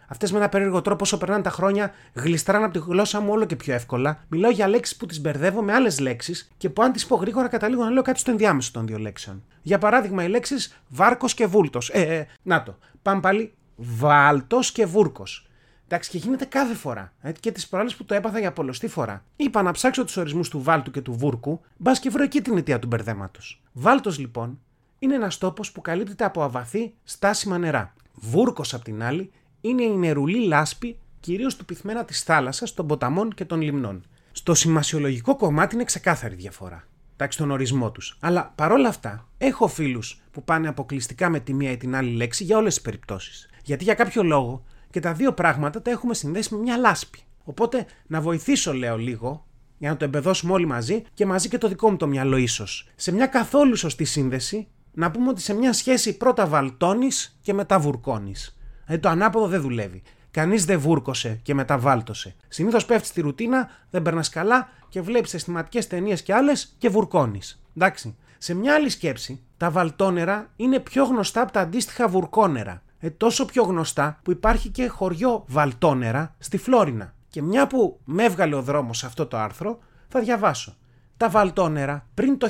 αυτές 0.09 0.33
με 0.33 0.38
ένα 0.38 0.49
περίεργο 0.49 0.83
τρόπο 0.83 1.03
όσο 1.03 1.19
περνάνε 1.19 1.43
τα 1.43 1.50
χρόνια 1.50 1.93
γλιστράνε 2.12 2.64
από 2.64 2.73
τη 2.73 2.79
γλώσσα 2.79 3.21
μου 3.21 3.33
όλο 3.33 3.45
και 3.45 3.57
πιο 3.57 3.75
εύκολα. 3.75 4.25
Μιλάω 4.29 4.50
για 4.50 4.69
λέξεις 4.69 4.97
που 4.97 5.07
τις 5.07 5.21
μπερδεύω 5.21 5.62
με 5.62 5.73
άλλες 5.73 5.99
λέξεις 5.99 6.53
και 6.57 6.71
που 6.71 6.83
αν 6.83 6.93
τις 6.93 7.07
πω 7.07 7.17
γρήγορα 7.17 7.49
καταλήγω 7.49 7.85
να 7.85 7.91
λέω 7.91 8.03
κάτι 8.03 8.19
στο 8.19 8.31
ενδιάμεσο 8.31 8.71
των 8.73 8.87
δύο 8.87 8.99
λέξεων. 8.99 9.45
Για 9.62 9.79
παράδειγμα, 9.79 10.25
οι 10.25 10.29
λέξεις 10.29 10.76
βάρκος 10.88 11.35
και 11.35 11.47
βούλτος. 11.47 11.91
Ε, 11.93 12.00
ε, 12.00 12.26
να 12.43 12.62
το. 12.62 12.79
Πάμε 13.03 13.21
πάλι. 13.21 13.53
Βάλτο 13.76 14.59
και 14.73 14.87
βούρκος. 14.87 15.43
Εντάξει, 15.85 16.11
και 16.11 16.19
γίνεται 16.19 16.45
κάθε 16.45 16.75
φορά. 16.75 17.12
Ε, 17.21 17.33
και 17.33 17.53
τις 17.53 17.69
προάλλες 17.69 17.95
που 17.95 18.05
το 18.05 18.14
έπαθα 18.14 18.38
για 18.38 18.53
πολλωστή 18.53 18.88
φορά. 18.88 19.25
Είπα 19.37 19.62
να 19.62 19.71
ψάξω 19.71 20.05
τους 20.05 20.17
ορισμούς 20.17 20.49
του 20.49 20.62
βάλτου 20.62 20.91
και 20.91 21.00
του 21.00 21.12
βούρκου, 21.12 21.61
μπας 21.76 21.99
και 21.99 22.11
βρω 22.11 22.23
εκεί 22.23 22.41
την 22.41 22.57
αιτία 22.57 22.79
του 22.79 22.87
μπερδέματος. 22.87 23.62
Βάλτος 23.73 24.19
λοιπόν 24.19 24.59
είναι 24.99 25.14
ένας 25.14 25.38
τόπος 25.38 25.73
που 25.73 25.81
καλύπτεται 25.81 26.25
από 26.25 26.43
αβαθή 26.43 26.95
στάσιμα 27.05 27.59
νερά. 27.59 27.95
Βούρκος 28.14 28.75
απ' 28.75 28.83
την 28.83 29.03
άλλη 29.03 29.31
είναι 29.61 29.83
η 29.83 29.97
νερουλή 29.97 30.47
λάσπη 30.47 30.99
κυρίως 31.21 31.57
του 31.57 31.64
πυθμένα 31.64 32.05
της 32.05 32.23
θάλασσας, 32.23 32.75
των 32.75 32.87
ποταμών 32.87 33.35
και 33.35 33.45
των 33.45 33.61
λιμνών. 33.61 34.05
Στο 34.33 34.55
σημασιολογικό 34.55 35.37
κομμάτι 35.37 35.75
είναι 35.75 35.85
ξεκάθαρη 35.85 36.35
διαφορά. 36.35 36.85
Εντάξει, 37.14 37.38
τον 37.38 37.50
ορισμό 37.50 37.91
τους. 37.91 38.17
Αλλά 38.21 38.53
παρόλα 38.55 38.88
αυτά, 38.88 39.29
έχω 39.38 39.67
φίλους 39.67 40.23
που 40.31 40.45
πάνε 40.45 40.69
αποκλειστικά 40.69 41.29
με 41.29 41.41
τη 41.41 41.55
μία 41.55 41.71
ή 41.71 41.76
την 41.76 41.95
άλλη 41.97 42.11
λέξη 42.11 42.45
για 42.45 42.57
όλες 42.57 42.75
τις 42.75 42.83
περιπτώσεις. 42.83 43.49
Γιατί 43.64 43.85
για 43.85 43.95
κάποιο 43.95 44.23
λόγο 44.23 44.64
και 44.94 45.00
τα 45.00 45.12
δύο 45.12 45.32
πράγματα 45.32 45.82
τα 45.82 45.90
έχουμε 45.90 46.14
συνδέσει 46.14 46.54
με 46.54 46.60
μια 46.60 46.76
λάσπη. 46.76 47.18
Οπότε 47.44 47.86
να 48.06 48.20
βοηθήσω, 48.20 48.74
λέω 48.74 48.96
λίγο, 48.96 49.46
για 49.78 49.90
να 49.90 49.96
το 49.96 50.04
εμπεδώσουμε 50.04 50.52
όλοι 50.52 50.66
μαζί 50.66 51.02
και 51.14 51.26
μαζί 51.26 51.48
και 51.48 51.58
το 51.58 51.68
δικό 51.68 51.90
μου 51.90 51.96
το 51.96 52.06
μυαλό 52.06 52.36
ίσως. 52.36 52.88
Σε 52.96 53.12
μια 53.12 53.26
καθόλου 53.26 53.76
σωστή 53.76 54.04
σύνδεση, 54.04 54.68
να 54.92 55.10
πούμε 55.10 55.28
ότι 55.28 55.40
σε 55.40 55.54
μια 55.54 55.72
σχέση 55.72 56.16
πρώτα 56.16 56.46
βαλτώνεις 56.46 57.38
και 57.42 57.52
μετά 57.52 57.78
βουρκώνεις. 57.78 58.58
Δηλαδή 58.84 59.02
το 59.02 59.08
ανάποδο 59.08 59.46
δεν 59.46 59.60
δουλεύει. 59.60 60.02
Κανείς 60.30 60.64
δεν 60.64 60.78
βούρκωσε 60.78 61.40
και 61.42 61.54
μετά 61.54 61.78
βάλτωσε. 61.78 62.34
Συνήθως 62.48 62.84
πέφτεις 62.84 63.08
στη 63.08 63.20
ρουτίνα, 63.20 63.68
δεν 63.90 64.02
περνάς 64.02 64.28
καλά 64.28 64.68
και 64.88 65.00
βλέπεις 65.00 65.34
αισθηματικές 65.34 65.86
ταινίες 65.86 66.22
και 66.22 66.34
άλλες 66.34 66.74
και 66.78 66.88
βουρκώνεις. 66.88 67.62
Εντάξει. 67.76 68.16
Σε 68.38 68.54
μια 68.54 68.74
άλλη 68.74 68.88
σκέψη, 68.88 69.42
τα 69.56 69.70
βαλτόνερα 69.70 70.50
είναι 70.56 70.78
πιο 70.78 71.04
γνωστά 71.04 71.40
από 71.40 71.52
τα 71.52 71.60
αντίστοιχα 71.60 72.08
βουρκόνερα. 72.08 72.82
Ε, 73.04 73.11
τόσο 73.11 73.44
πιο 73.44 73.62
γνωστά 73.62 74.20
που 74.23 74.30
υπάρχει 74.30 74.68
και 74.68 74.87
χωριό 74.87 75.44
βαλτόνερα 75.46 76.34
στη 76.38 76.56
Φλόρινα. 76.56 77.14
Και 77.28 77.42
μια 77.42 77.66
που 77.66 78.00
με 78.04 78.25
έβγαλε 78.25 78.54
ο 78.54 78.62
δρόμος 78.62 78.99
σε 78.99 79.06
αυτό 79.06 79.26
το 79.26 79.37
άρθρο, 79.37 79.78
θα 80.08 80.20
διαβάσω. 80.20 80.76
Τα 81.16 81.28
βαλτόνερα 81.28 82.06
πριν 82.14 82.38
το 82.38 82.49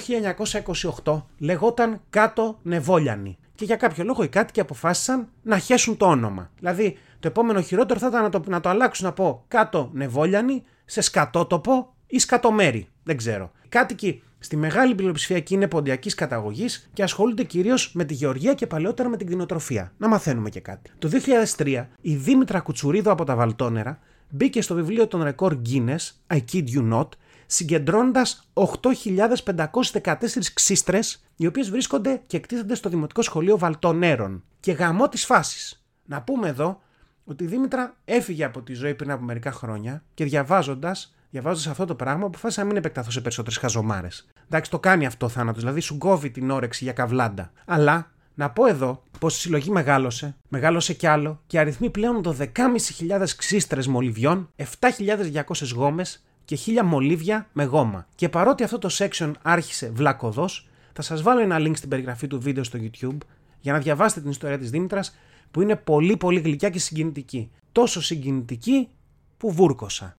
1928 1.04 1.22
λεγόταν 1.38 2.00
κάτω 2.10 2.58
Νεβόλιανοι. 2.62 3.38
Και 3.54 3.64
για 3.64 3.76
κάποιο 3.76 4.04
λόγο 4.04 4.22
οι 4.22 4.28
κάτοικοι 4.28 4.60
αποφάσισαν 4.60 5.28
να 5.42 5.58
χέσουν 5.58 5.96
το 5.96 6.06
όνομα. 6.06 6.50
Δηλαδή, 6.58 6.98
το 7.18 7.28
επόμενο 7.28 7.60
χειρότερο 7.60 7.98
θα 7.98 8.06
ήταν 8.06 8.22
να 8.22 8.30
το, 8.30 8.42
να 8.46 8.60
το 8.60 8.68
αλλάξουν 8.68 9.06
από 9.06 9.44
κάτω 9.48 9.90
Νεβόλιανοι 9.92 10.64
σε 10.84 11.00
σκατότοπο 11.00 11.94
ή 12.06 12.18
σκατομέρι. 12.18 12.88
Δεν 13.02 13.16
ξέρω. 13.16 13.50
Οι 13.64 13.68
κάτοικοι 13.68 14.22
στη 14.44 14.56
μεγάλη 14.56 14.94
πλειοψηφία 14.94 15.36
εκεί 15.36 15.54
είναι 15.54 15.68
ποντιακής 15.68 16.14
καταγωγής 16.14 16.88
και 16.92 17.02
ασχολούνται 17.02 17.42
κυρίως 17.42 17.92
με 17.94 18.04
τη 18.04 18.14
γεωργία 18.14 18.54
και 18.54 18.66
παλαιότερα 18.66 19.08
με 19.08 19.16
την 19.16 19.26
κτηνοτροφία. 19.26 19.92
Να 19.96 20.08
μαθαίνουμε 20.08 20.50
και 20.50 20.60
κάτι. 20.60 20.90
Το 20.98 21.10
2003 21.56 21.86
η 22.00 22.14
Δήμητρα 22.14 22.60
Κουτσουρίδου 22.60 23.10
από 23.10 23.24
τα 23.24 23.34
Βαλτόνερα 23.34 23.98
μπήκε 24.28 24.62
στο 24.62 24.74
βιβλίο 24.74 25.06
των 25.06 25.22
ρεκόρ 25.22 25.58
Guinness, 25.68 26.34
I 26.34 26.38
kid 26.52 26.64
you 26.74 26.92
not, 26.92 27.08
συγκεντρώνοντας 27.46 28.48
8.514 28.54 30.14
ξύστρες, 30.54 31.24
οι 31.36 31.46
οποίες 31.46 31.70
βρίσκονται 31.70 32.22
και 32.26 32.36
εκτίθενται 32.36 32.74
στο 32.74 32.88
Δημοτικό 32.88 33.22
Σχολείο 33.22 33.58
Βαλτονέρων. 33.58 34.44
Και 34.60 34.72
γαμό 34.72 35.08
τη 35.08 35.16
φάση. 35.16 35.78
Να 36.04 36.22
πούμε 36.22 36.48
εδώ 36.48 36.82
ότι 37.24 37.44
η 37.44 37.46
Δήμητρα 37.46 37.96
έφυγε 38.04 38.44
από 38.44 38.62
τη 38.62 38.74
ζωή 38.74 38.94
πριν 38.94 39.10
από 39.10 39.24
μερικά 39.24 39.52
χρόνια 39.52 40.04
και 40.14 40.24
διαβάζοντας 40.24 41.13
διαβάζοντας 41.34 41.66
αυτό 41.66 41.84
το 41.84 41.94
πράγμα, 41.94 42.26
αποφάσισα 42.26 42.60
να 42.60 42.66
μην 42.66 42.76
επεκταθώ 42.76 43.10
σε 43.10 43.20
περισσότερες 43.20 43.58
χαζομάρες. 43.58 44.26
Εντάξει, 44.44 44.70
το 44.70 44.78
κάνει 44.78 45.06
αυτό 45.06 45.26
ο 45.26 45.28
θάνατος, 45.28 45.60
δηλαδή 45.60 45.80
σου 45.80 45.98
κόβει 45.98 46.30
την 46.30 46.50
όρεξη 46.50 46.84
για 46.84 46.92
καβλάντα. 46.92 47.52
Αλλά 47.64 48.10
να 48.34 48.50
πω 48.50 48.66
εδώ 48.66 49.02
πως 49.18 49.36
η 49.36 49.38
συλλογή 49.40 49.70
μεγάλωσε, 49.70 50.36
μεγάλωσε 50.48 50.94
κι 50.94 51.06
άλλο 51.06 51.40
και 51.46 51.58
αριθμεί 51.58 51.90
πλέον 51.90 52.22
12.500 52.24 53.34
ξύστρες 53.36 53.86
μολυβιών, 53.86 54.50
7.200 54.56 55.72
γόμες 55.74 56.24
και 56.44 56.58
1000 56.66 56.82
μολύβια 56.84 57.48
με 57.52 57.64
γόμα. 57.64 58.06
Και 58.14 58.28
παρότι 58.28 58.62
αυτό 58.62 58.78
το 58.78 58.88
section 58.92 59.32
άρχισε 59.42 59.90
βλακοδό, 59.94 60.48
θα 60.92 61.02
σας 61.02 61.22
βάλω 61.22 61.40
ένα 61.40 61.56
link 61.58 61.76
στην 61.76 61.88
περιγραφή 61.88 62.26
του 62.26 62.40
βίντεο 62.40 62.64
στο 62.64 62.78
YouTube 62.82 63.18
για 63.60 63.72
να 63.72 63.78
διαβάσετε 63.78 64.20
την 64.20 64.30
ιστορία 64.30 64.58
της 64.58 64.70
Δήμητρας 64.70 65.16
που 65.50 65.60
είναι 65.60 65.76
πολύ 65.76 66.16
πολύ 66.16 66.40
γλυκιά 66.40 66.70
και 66.70 66.78
συγκινητική. 66.78 67.50
Τόσο 67.72 68.02
συγκινητική 68.02 68.88
που 69.36 69.52
βούρκωσα. 69.52 70.16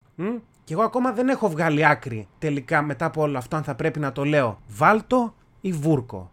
Και 0.66 0.74
εγώ 0.74 0.84
ακόμα 0.84 1.12
δεν 1.12 1.30
έχω 1.30 1.50
βγάλει 1.50 1.86
άκρη 1.86 2.28
τελικά 2.40 2.82
μετά 2.82 3.06
από 3.06 3.22
όλο 3.22 3.38
αυτό 3.38 3.56
αν 3.56 3.64
θα 3.64 3.76
πρέπει 3.76 4.00
να 4.00 4.12
το 4.12 4.24
λέω 4.24 4.62
βάλτο 4.68 5.36
ή 5.62 5.72
βούρκο; 5.72 6.32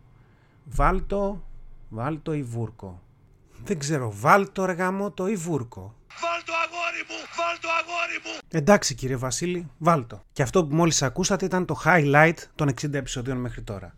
Βάλτο, 0.65 1.43
βάλτο 1.89 2.33
ή 2.33 2.43
βούρκο. 2.43 3.03
Δεν 3.65 3.79
ξέρω, 3.79 4.12
βάλτο 4.15 4.65
ρε 4.65 4.77
το 5.15 5.27
ή 5.27 5.35
βούρκο. 5.37 5.95
Βάλτο 6.21 6.53
αγόρι 6.65 7.03
μου, 7.09 7.17
βάλτο 7.37 7.69
αγόρι 7.81 8.19
μου. 8.25 8.39
Εντάξει 8.49 8.95
κύριε 8.95 9.17
Βασίλη, 9.17 9.71
βάλτο. 9.79 10.23
Και 10.33 10.43
αυτό 10.43 10.67
που 10.67 10.75
μόλις 10.75 11.03
ακούσατε 11.03 11.45
ήταν 11.45 11.65
το 11.65 11.81
highlight 11.85 12.37
των 12.55 12.69
60 12.69 12.95
επεισοδίων 12.95 13.37
μέχρι 13.37 13.62
τώρα. 13.62 13.95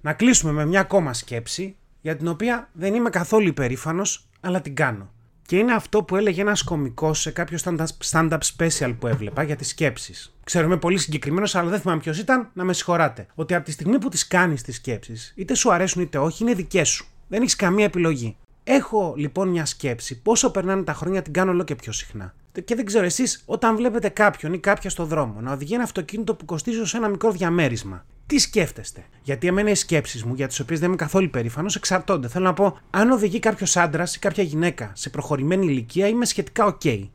Να 0.00 0.12
κλείσουμε 0.12 0.52
με 0.52 0.66
μια 0.66 0.80
ακόμα 0.80 1.12
σκέψη 1.12 1.76
για 2.00 2.16
την 2.16 2.28
οποία 2.28 2.68
δεν 2.72 2.94
είμαι 2.94 3.10
καθόλου 3.10 3.46
υπερήφανος, 3.46 4.28
αλλά 4.40 4.60
την 4.60 4.74
κάνω. 4.74 5.10
Και 5.46 5.56
είναι 5.56 5.72
αυτό 5.72 6.02
που 6.02 6.16
έλεγε 6.16 6.40
ένας 6.40 6.62
κωμικός 6.62 7.20
σε 7.20 7.30
κάποιο 7.30 7.58
stand-up 8.10 8.38
special 8.56 8.94
που 8.98 9.06
έβλεπα 9.06 9.42
για 9.42 9.56
τις 9.56 9.68
σκέψεις. 9.68 10.34
Ξέρω, 10.44 10.66
είμαι 10.66 10.76
πολύ 10.76 10.98
συγκεκριμένος, 10.98 11.54
αλλά 11.54 11.70
δεν 11.70 11.80
θυμάμαι 11.80 12.00
ποιος 12.00 12.18
ήταν, 12.18 12.50
να 12.52 12.64
με 12.64 12.72
συγχωράτε. 12.72 13.26
Ότι 13.34 13.54
από 13.54 13.64
τη 13.64 13.70
στιγμή 13.70 13.98
που 13.98 14.08
τις 14.08 14.26
κάνεις 14.26 14.62
τις 14.62 14.76
σκέψεις, 14.76 15.32
είτε 15.36 15.54
σου 15.54 15.72
αρέσουν 15.72 16.02
είτε 16.02 16.18
όχι, 16.18 16.42
είναι 16.42 16.54
δικές 16.54 16.88
σου. 16.88 17.06
Δεν 17.28 17.40
έχεις 17.40 17.56
καμία 17.56 17.84
επιλογή. 17.84 18.36
Έχω 18.64 19.14
λοιπόν 19.16 19.48
μια 19.48 19.64
σκέψη. 19.64 20.22
Πόσο 20.22 20.50
περνάνε 20.50 20.82
τα 20.82 20.94
χρόνια, 20.94 21.22
την 21.22 21.32
κάνω 21.32 21.50
όλο 21.50 21.64
και 21.64 21.74
πιο 21.74 21.92
συχνά. 21.92 22.34
Και 22.64 22.74
δεν 22.74 22.84
ξέρω, 22.84 23.04
εσείς 23.04 23.42
όταν 23.46 23.76
βλέπετε 23.76 24.08
κάποιον 24.08 24.52
ή 24.52 24.58
κάποια 24.58 24.90
στο 24.90 25.04
δρόμο 25.04 25.40
να 25.40 25.52
οδηγεί 25.52 25.74
ένα 25.74 25.82
αυτοκίνητο 25.82 26.34
που 26.34 26.44
κοστίζει 26.44 26.80
ως 26.80 26.94
ένα 26.94 27.08
μικρό 27.08 27.30
διαμέρισμα, 27.30 28.04
τι 28.32 28.38
σκέφτεστε; 28.38 29.04
Γιατί 29.22 29.46
εμένα 29.46 29.70
οι 29.70 29.74
σκέψεις 29.74 30.24
μου, 30.24 30.34
για 30.34 30.48
τις 30.48 30.60
οποίες 30.60 30.78
δεν 30.78 30.88
είμαι 30.88 30.96
καθόλου 30.96 31.30
περήφανος, 31.30 31.76
εξαρτώνται. 31.76 32.28
Θέλω 32.28 32.44
να 32.44 32.52
πω, 32.52 32.78
αν 32.90 33.10
οδηγεί 33.10 33.38
κάποιος 33.38 33.76
άντρας 33.76 34.14
ή 34.16 34.18
κάποια 34.18 34.42
γυναίκα 34.42 34.90
σε 34.94 35.10
προχωρημένη 35.10 35.66
ηλικία, 35.66 36.06
είμαι 36.06 36.24
σχετικά 36.24 36.76
OK. 36.76 37.08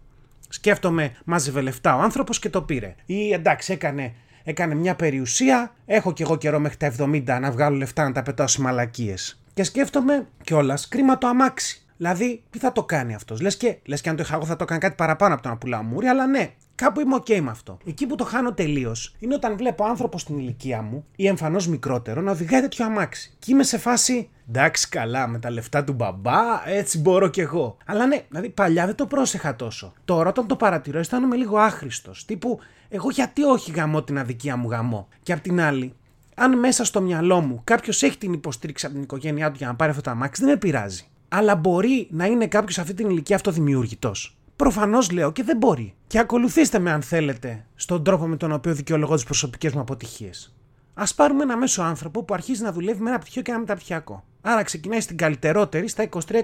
Σκέφτομαι, 0.50 1.16
μάζευε 1.26 1.62
λεφτά 1.62 1.96
ο 1.96 2.00
άνθρωπος 2.00 2.40
και 2.40 2.50
το 2.50 2.62
πήρε. 2.62 2.96
Ή 3.06 3.32
εντάξει, 3.32 3.74
έκανε, 3.74 4.14
έκανε 4.44 4.76
μια 4.76 4.96
περιουσία, 4.96 5.74
έχω 5.86 6.14
κι 6.14 6.22
εγώ 6.22 6.38
καιρό 6.38 6.60
μέχρι 6.60 6.78
τα 6.78 6.94
70 7.00 7.24
να 7.42 7.52
βγάλω 7.52 7.76
λεφτά 7.76 8.04
να 8.04 8.12
τα 8.12 8.24
πετάω 8.24 8.48
σε 8.48 8.62
μαλακίες. 8.62 9.42
Και 9.54 9.64
σκέφτομαι 9.64 10.28
κιόλας, 10.44 10.88
κρίμα 10.88 11.18
το 11.18 11.28
αμάξι. 11.28 11.87
Δηλαδή, 11.98 12.44
τι 12.50 12.60
θα 12.60 12.72
το 12.72 12.84
κάνει 12.84 13.14
αυτός; 13.14 13.42
Λες 13.42 13.58
και, 13.58 13.78
λες 13.86 14.02
και 14.02 14.10
αν 14.10 14.16
το 14.16 14.24
είχα 14.26 14.36
εγώ 14.36 14.46
θα 14.46 14.56
το 14.56 14.64
έκανε 14.64 14.80
κάτι 14.80 14.96
παραπάνω 14.96 15.34
από 15.34 15.44
το 15.44 15.50
να 15.50 15.58
πουλάω 15.58 15.84
μούρι, 15.84 16.08
αλλά 16.08 16.28
ναι, 16.28 16.54
κάπου 16.76 17.00
είμαι 17.00 17.16
OK 17.16 17.40
με 17.40 17.50
αυτό. 17.50 17.78
Εκεί 17.86 18.06
που 18.06 18.16
το 18.16 18.24
χάνω 18.24 18.54
τελείως 18.54 19.16
είναι 19.20 19.34
όταν 19.34 19.58
βλέπω 19.58 19.86
άνθρωπο 19.86 20.18
στην 20.18 20.38
ηλικία 20.38 20.82
μου 20.82 21.06
ή 21.16 21.28
εμφανώς 21.28 21.68
μικρότερο 21.68 22.22
να 22.22 22.32
οδηγάει 22.32 22.62
τέτοιο 22.62 22.86
αμάξι. 22.86 23.36
Και 23.40 23.52
είμαι 23.52 23.64
σε 23.64 23.78
φάση. 23.78 24.30
Εντάξει, 24.50 24.90
καλά, 24.90 25.28
με 25.28 25.40
τα 25.40 25.52
λεφτά 25.52 25.84
του 25.84 25.94
μπαμπά, 25.94 26.70
έτσι 26.70 27.00
μπορώ 27.00 27.28
κι 27.28 27.40
εγώ. 27.40 27.78
Αλλά 27.86 28.06
ναι, 28.06 28.26
δηλαδή 28.30 28.50
παλιά 28.50 28.86
δεν 28.86 28.96
το 28.96 29.06
πρόσεχα 29.06 29.56
τόσο. 29.56 29.94
Τώρα 30.06 30.30
όταν 30.30 30.48
το 30.48 30.56
παρατηρώ 30.56 31.00
αισθάνομαι 31.00 31.36
λίγο 31.36 31.58
άχρηστος. 31.58 32.26
Τύπου, 32.26 32.60
εγώ 32.90 33.10
γιατί 33.10 33.44
όχι 33.44 33.72
γαμώ 33.72 34.04
την 34.04 34.20
αδικία 34.20 34.56
μου 34.56 34.70
γαμώ. 34.70 35.08
Και 35.24 35.34
απ' 35.34 35.42
την 35.42 35.62
άλλη, 35.62 35.94
αν 36.36 36.60
μέσα 36.60 36.86
στο 36.86 37.02
μυαλό 37.02 37.42
μου 37.42 37.62
κάποιος 37.64 38.04
έχει 38.04 38.18
την 38.18 38.34
υποστήριξη 38.34 38.86
από 38.86 38.96
την 38.96 39.04
οικογένειά 39.04 39.52
του 39.52 39.56
για 39.58 39.68
να 39.68 39.76
πάρει 39.76 39.90
αυτό 39.90 40.02
το 40.02 40.10
αμάξι, 40.10 40.42
δεν 40.42 40.52
με 40.52 40.58
πειράζει. 40.58 41.08
Αλλά 41.28 41.56
μπορεί 41.56 42.08
να 42.12 42.26
είναι 42.26 42.48
κάποιος 42.48 42.74
σε 42.74 42.82
αυτή 42.82 42.94
την 42.94 43.10
ηλικία 43.10 43.36
αυτοδημιούργητο. 43.36 44.12
Προφανώς 44.56 45.12
λέω 45.12 45.32
και 45.32 45.44
δεν 45.44 45.58
μπορεί. 45.58 45.94
Και 46.08 46.20
ακολουθήστε 46.20 46.80
με 46.80 46.92
αν 46.92 47.02
θέλετε 47.02 47.66
στον 47.76 48.04
τρόπο 48.04 48.28
με 48.28 48.38
τον 48.38 48.52
οποίο 48.52 48.74
δικαιολογώ 48.74 49.16
τις 49.16 49.24
προσωπικές 49.24 49.74
μου 49.74 49.80
αποτυχίες. 49.80 50.56
Α 50.94 51.04
πάρουμε 51.16 51.44
ένα 51.44 51.58
μέσο 51.58 51.82
άνθρωπο 51.82 52.24
που 52.24 52.34
αρχίζει 52.34 52.64
να 52.64 52.72
δουλεύει 52.72 53.02
με 53.02 53.10
ένα 53.10 53.20
πτυχίο 53.20 53.42
και 53.42 53.52
ένα 53.52 53.60
μεταπτυχιακό. 53.60 54.24
Άρα 54.42 54.64
ξεκινάει 54.64 55.02
στην 55.02 55.18
καλύτερότερη 55.18 55.88
στα 55.88 56.10
23-24. 56.10 56.44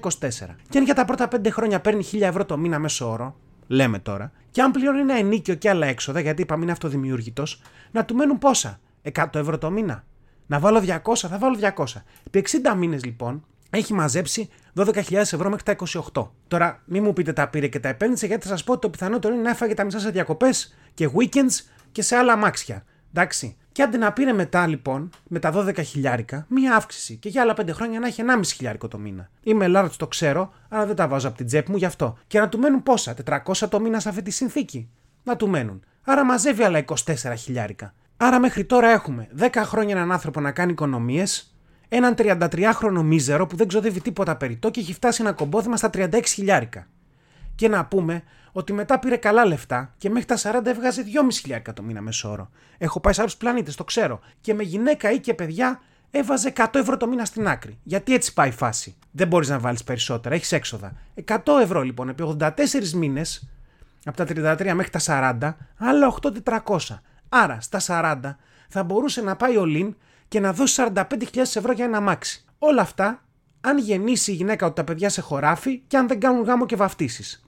Και 0.70 0.78
αν 0.78 0.84
για 0.84 0.94
τα 0.94 1.06
πρώτα 1.06 1.28
5 1.32 1.48
χρόνια 1.50 1.82
παίρνει 1.82 2.04
1000 2.12 2.22
ευρώ 2.22 2.46
το 2.46 2.58
μήνα 2.58 2.80
μέσο 2.80 3.10
όρο, 3.10 3.36
λέμε 3.68 4.00
τώρα, 4.00 4.32
και 4.52 4.62
αν 4.62 4.72
πληρώνει 4.72 5.00
ένα 5.00 5.18
ενίκιο 5.18 5.56
και 5.56 5.70
άλλα 5.70 5.88
έξοδα, 5.88 6.20
γιατί 6.20 6.42
είπαμε 6.42 6.64
είναι 6.64 6.72
αυτοδημιούργητο, 6.72 7.44
να 7.92 8.06
του 8.06 8.16
μένουν 8.16 8.38
πόσα, 8.38 8.80
100 9.14 9.26
ευρώ 9.34 9.58
το 9.58 9.72
μήνα. 9.72 10.04
Να 10.48 10.60
βάλω 10.60 10.82
200, 10.86 11.16
θα 11.16 11.38
βάλω 11.38 11.58
200. 11.76 11.84
Επί 12.24 12.46
60 12.64 12.76
μήνες 12.78 13.04
λοιπόν 13.04 13.46
έχει 13.78 13.94
μαζέψει 13.94 14.50
12.000 14.76 15.14
ευρώ 15.14 15.50
μέχρι 15.50 15.64
τα 15.64 15.76
28. 16.14 16.28
Τώρα, 16.48 16.82
μην 16.86 17.04
μου 17.04 17.14
πείτε 17.14 17.34
τα 17.34 17.48
πήρε 17.50 17.68
και 17.68 17.80
τα 17.80 17.90
επένδυσε, 17.90 18.26
γιατί 18.26 18.44
θα 18.44 18.50
σας 18.50 18.64
πω 18.64 18.72
ότι 18.72 18.82
το 18.82 18.90
πιθανότερο 18.90 19.34
είναι 19.34 19.44
να 19.44 19.50
έφαγε 19.50 19.74
τα 19.74 19.84
μισά 19.84 20.00
σε 20.00 20.10
διακοπές 20.10 20.76
και 20.94 21.10
weekends 21.18 21.66
και 21.92 22.02
σε 22.02 22.16
άλλα 22.16 22.34
αμάξια. 22.34 22.84
Εντάξει. 23.10 23.58
Και 23.72 23.82
άντε 23.82 23.98
να 23.98 24.14
πήρε 24.14 24.34
μετά 24.34 24.68
λοιπόν, 24.68 25.10
με 25.28 25.40
τα 25.40 25.52
12 25.56 25.84
χιλιάρικα, 25.84 26.46
μία 26.50 26.76
αύξηση 26.76 27.16
και 27.16 27.30
για 27.30 27.42
άλλα 27.42 27.54
5 27.62 27.70
χρόνια 27.72 28.00
να 28.00 28.08
έχει 28.08 28.24
1,5 28.28 28.42
χιλιάρικο 28.46 28.88
το 28.88 28.98
μήνα. 28.98 29.30
Είμαι 29.44 29.66
large, 29.76 29.92
το 29.98 30.08
ξέρω, 30.08 30.54
αλλά 30.70 30.86
δεν 30.86 30.96
τα 30.96 31.08
βάζω 31.08 31.28
από 31.28 31.38
την 31.38 31.46
τσέπη 31.46 31.72
μου 31.72 31.78
γι' 31.78 31.86
αυτό. 31.86 32.18
Και 32.28 32.40
να 32.40 32.50
του 32.50 32.60
μένουν 32.60 32.84
πόσα, 32.84 33.16
400 33.26 33.68
το 33.70 33.80
μήνα 33.80 34.00
σε 34.00 34.10
αυτή 34.10 34.22
τη 34.22 34.32
συνθήκη; 34.32 34.90
Να 35.24 35.36
του 35.36 35.50
μένουν. 35.50 35.84
Άρα 36.04 36.26
μαζεύει 36.26 36.64
άλλα 36.64 36.84
24 36.86 36.94
χιλιάρικα. 37.38 37.94
Άρα 38.18 38.40
μέχρι 38.40 38.66
τώρα 38.66 38.90
έχουμε 38.90 39.28
10 39.40 39.48
χρόνια 39.56 39.96
έναν 39.96 40.12
άνθρωπο 40.12 40.40
να 40.40 40.52
κάνει 40.52 40.72
οικονομίες, 40.72 41.53
έναν 41.96 42.16
33χρονο 42.18 43.02
μίζερο 43.04 43.48
που 43.48 43.56
δεν 43.56 43.68
ξοδεύει 43.68 44.02
τίποτα 44.02 44.36
περιττό 44.36 44.70
και 44.70 44.80
έχει 44.80 44.94
φτάσει 44.94 45.22
ένα 45.22 45.32
κομπόδημα 45.32 45.78
στα 45.78 45.90
36 45.94 46.22
χιλιάρικα. 46.26 46.88
Και 47.56 47.68
να 47.68 47.86
πούμε 47.86 48.24
ότι 48.52 48.74
μετά 48.74 49.00
πήρε 49.00 49.16
καλά 49.16 49.46
λεφτά 49.46 49.94
και 49.98 50.10
μέχρι 50.10 50.26
τα 50.26 50.38
40 50.38 50.66
έβγαζε 50.66 51.04
2,5 51.06 51.28
χιλιάρικα 51.32 51.74
το 51.74 51.82
μήνα 51.82 52.02
μεσόωρο. 52.02 52.50
Έχω 52.78 53.00
πάει 53.00 53.14
σε 53.14 53.22
άλλους 53.22 53.38
πλανήτες, 53.38 53.76
το 53.76 53.84
ξέρω. 53.84 54.20
Και 54.42 54.54
με 54.54 54.64
γυναίκα 54.64 55.12
ή 55.12 55.20
και 55.20 55.34
παιδιά 55.34 55.82
έβαζε 56.12 56.54
100 56.56 56.66
ευρώ 56.74 56.98
το 56.98 57.08
μήνα 57.08 57.26
στην 57.26 57.48
άκρη. 57.48 57.80
Γιατί 57.84 58.14
έτσι 58.14 58.34
πάει 58.34 58.50
η 58.50 58.52
φάση. 58.52 58.96
Δεν 59.12 59.28
μπορείς 59.28 59.50
να 59.50 59.60
βάλεις 59.60 59.84
περισσότερα, 59.84 60.36
έχεις 60.36 60.52
έξοδα. 60.52 60.94
100 61.26 61.38
ευρώ 61.62 61.82
λοιπόν 61.82 62.10
επί 62.10 62.36
84 62.40 62.50
μήνες, 62.94 63.50
από 64.06 64.18
τα 64.18 64.26
33 64.58 64.72
μέχρι 64.74 64.92
τα 64.92 65.00
40, 65.40 65.56
άλλα 65.78 66.16
8.400. 66.44 66.78
Άρα 67.30 67.58
στα 67.62 67.80
40 67.88 68.36
θα 68.70 68.84
μπορούσε 68.84 69.22
να 69.22 69.36
πάει 69.36 69.58
ο 69.58 69.66
Λίν 69.66 69.96
και 70.34 70.40
να 70.40 70.54
δώσει 70.54 70.84
45.000 70.96 71.36
ευρώ 71.36 71.72
για 71.72 71.86
ένα 71.86 71.98
αμάξι. 71.98 72.46
Όλα 72.58 72.82
αυτά 72.82 73.24
αν 73.62 73.78
γεννήσει 73.78 74.32
η 74.32 74.34
γυναίκα 74.34 74.66
ότι 74.66 74.76
τα 74.76 74.84
παιδιά 74.84 75.10
σε 75.10 75.22
χωράφι 75.22 75.80
και 75.88 75.98
αν 75.98 76.08
δεν 76.08 76.20
κάνουν 76.20 76.44
γάμο 76.44 76.66
και 76.66 76.76
βαφτίσεις. 76.76 77.46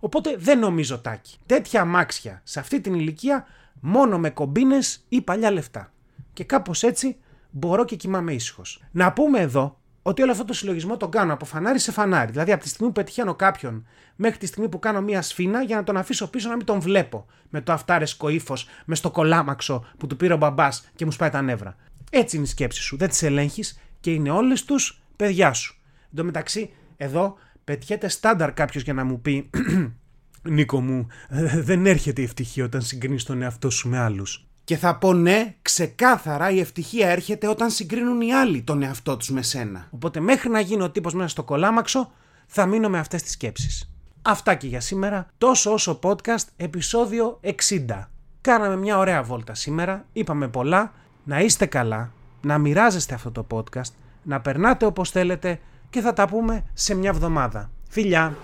Οπότε 0.00 0.36
δεν 0.38 0.58
νομίζω 0.58 0.98
τάκι. 0.98 1.38
Τέτοια 1.46 1.80
αμάξια 1.80 2.40
σε 2.44 2.60
αυτή 2.60 2.80
την 2.80 2.94
ηλικία 2.94 3.46
μόνο 3.80 4.18
με 4.18 4.30
κομπίνες 4.30 5.04
ή 5.08 5.22
παλιά 5.22 5.50
λεφτά. 5.50 5.92
Και 6.32 6.44
κάπως 6.44 6.82
έτσι 6.82 7.16
μπορώ 7.50 7.84
και 7.84 7.96
κοιμάμαι 7.96 8.32
ήσυχος. 8.32 8.82
Να 8.90 9.12
πούμε 9.12 9.40
εδώ 9.40 9.80
ότι 10.02 10.22
όλο 10.22 10.30
αυτό 10.30 10.44
το 10.44 10.52
συλλογισμό 10.52 10.96
τον 10.96 11.10
κάνω 11.10 11.32
από 11.32 11.44
φανάρι 11.44 11.78
σε 11.78 11.92
φανάρι. 11.92 12.30
Δηλαδή 12.30 12.52
από 12.52 12.62
τη 12.62 12.68
στιγμή 12.68 12.86
που 12.86 13.00
πετυχαίνω 13.00 13.34
κάποιον 13.34 13.86
μέχρι 14.16 14.38
τη 14.38 14.46
στιγμή 14.46 14.68
που 14.68 14.78
κάνω 14.78 15.00
μία 15.00 15.22
σφίνα 15.22 15.62
για 15.62 15.76
να 15.76 15.84
τον 15.84 15.96
αφήσω 15.96 16.30
πίσω 16.30 16.48
να 16.48 16.56
μην 16.56 16.64
τον 16.64 16.80
βλέπω. 16.80 17.26
Με 17.50 17.60
το 17.60 17.72
αυτάρεσκο 17.72 18.28
ύφος, 18.28 18.68
με 18.84 18.94
στο 18.94 19.10
κολάμαξο 19.10 19.84
που 19.98 20.06
του 20.06 20.16
πήρε 20.16 20.32
ο 20.32 20.36
μπαμπάς 20.36 20.88
και 20.94 21.04
μου 21.04 21.10
σπάει 21.10 21.30
τα 21.30 21.42
νεύρα. 21.42 21.76
Έτσι 22.10 22.36
είναι 22.36 22.44
η 22.44 22.48
σκέψη 22.48 22.82
σου. 22.82 22.96
Δεν 22.96 23.08
τις 23.08 23.22
ελέγχεις 23.22 23.80
και 24.00 24.12
είναι 24.12 24.30
όλες 24.30 24.64
τους 24.64 25.02
παιδιά 25.16 25.52
σου. 25.52 25.76
Εν 26.10 26.16
τω 26.16 26.24
μεταξύ, 26.24 26.70
εδώ 26.96 27.36
πετιέται 27.64 28.08
στάνταρ 28.08 28.52
κάποιος 28.52 28.82
για 28.82 28.92
να 28.92 29.04
μου 29.04 29.20
πει 29.20 29.50
Νίκο 30.42 30.80
μου, 30.80 31.06
δεν 31.62 31.86
έρχεται 31.86 32.20
η 32.20 32.24
ευτυχία 32.24 32.64
όταν 32.64 32.82
συγκρίνεις 32.82 33.24
τον 33.24 33.42
εαυτό 33.42 33.70
σου 33.70 33.88
με 33.88 33.98
άλλους. 33.98 34.46
Και 34.64 34.76
θα 34.76 34.96
πω 34.96 35.12
ναι, 35.12 35.54
ξεκάθαρα 35.62 36.50
η 36.50 36.60
ευτυχία 36.60 37.08
έρχεται 37.08 37.48
όταν 37.48 37.70
συγκρίνουν 37.70 38.20
οι 38.20 38.32
άλλοι 38.32 38.62
τον 38.62 38.82
εαυτό 38.82 39.16
τους 39.16 39.30
με 39.30 39.42
σένα. 39.42 39.88
Οπότε 39.90 40.20
μέχρι 40.20 40.48
να 40.48 40.60
γίνω 40.60 40.84
ο 40.84 40.90
τύπος 40.90 41.14
μέσα 41.14 41.28
στο 41.28 41.44
κολάμαξο 41.44 42.12
θα 42.46 42.66
μείνω 42.66 42.88
με 42.88 42.98
αυτές 42.98 43.22
τις 43.22 43.32
σκέψεις. 43.32 43.92
Αυτά 44.22 44.54
και 44.54 44.66
για 44.66 44.80
σήμερα, 44.80 45.26
τόσο 45.38 45.72
όσο 45.72 45.98
podcast, 46.02 46.44
επεισόδιο 46.56 47.40
60. 47.42 48.08
Κάναμε 48.40 48.76
μια 48.76 48.98
ωραία 48.98 49.22
βόλτα 49.22 49.54
σήμερα, 49.54 50.06
είπαμε 50.12 50.48
πολλά, 50.48 50.92
να 51.28 51.40
είστε 51.40 51.66
καλά, 51.66 52.12
να 52.40 52.58
μοιράζεστε 52.58 53.14
αυτό 53.14 53.30
το 53.30 53.46
podcast, 53.50 53.92
να 54.22 54.40
περνάτε 54.40 54.86
όπως 54.86 55.10
θέλετε 55.10 55.60
και 55.90 56.00
θα 56.00 56.12
τα 56.12 56.28
πούμε 56.28 56.64
σε 56.74 56.94
μια 56.94 57.10
εβδομάδα. 57.10 57.70
Φιλιά! 57.88 58.36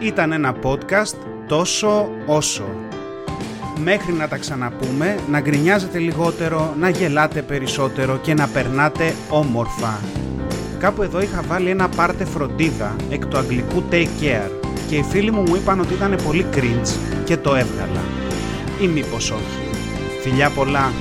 Ήταν 0.00 0.32
ένα 0.32 0.56
podcast 0.62 1.16
τόσο 1.46 2.08
όσο 2.26 2.64
μέχρι 3.78 4.12
να 4.12 4.28
τα 4.28 4.36
ξαναπούμε, 4.36 5.18
να 5.30 5.40
γκρινιάζετε 5.40 5.98
λιγότερο, 5.98 6.74
να 6.78 6.88
γελάτε 6.88 7.42
περισσότερο 7.42 8.18
και 8.18 8.34
να 8.34 8.48
περνάτε 8.48 9.14
όμορφα. 9.30 10.00
Κάπου 10.78 11.02
εδώ 11.02 11.20
είχα 11.20 11.42
βάλει 11.42 11.70
ένα 11.70 11.88
πάρτε 11.88 12.24
φροντίδα 12.24 12.96
εκ 13.10 13.26
του 13.26 13.38
αγγλικού 13.38 13.82
take 13.90 14.22
care 14.22 14.50
και 14.88 14.96
οι 14.96 15.02
φίλοι 15.02 15.30
μου 15.30 15.42
μου 15.42 15.56
είπαν 15.56 15.80
ότι 15.80 15.94
ήταν 15.94 16.18
πολύ 16.24 16.46
cringe 16.54 17.22
και 17.24 17.36
το 17.36 17.54
έβγαλα. 17.54 18.00
Ή 18.80 18.86
μήπως 18.86 19.30
όχι. 19.30 19.69
Φιλιά 20.22 20.50
πολλά! 20.50 20.92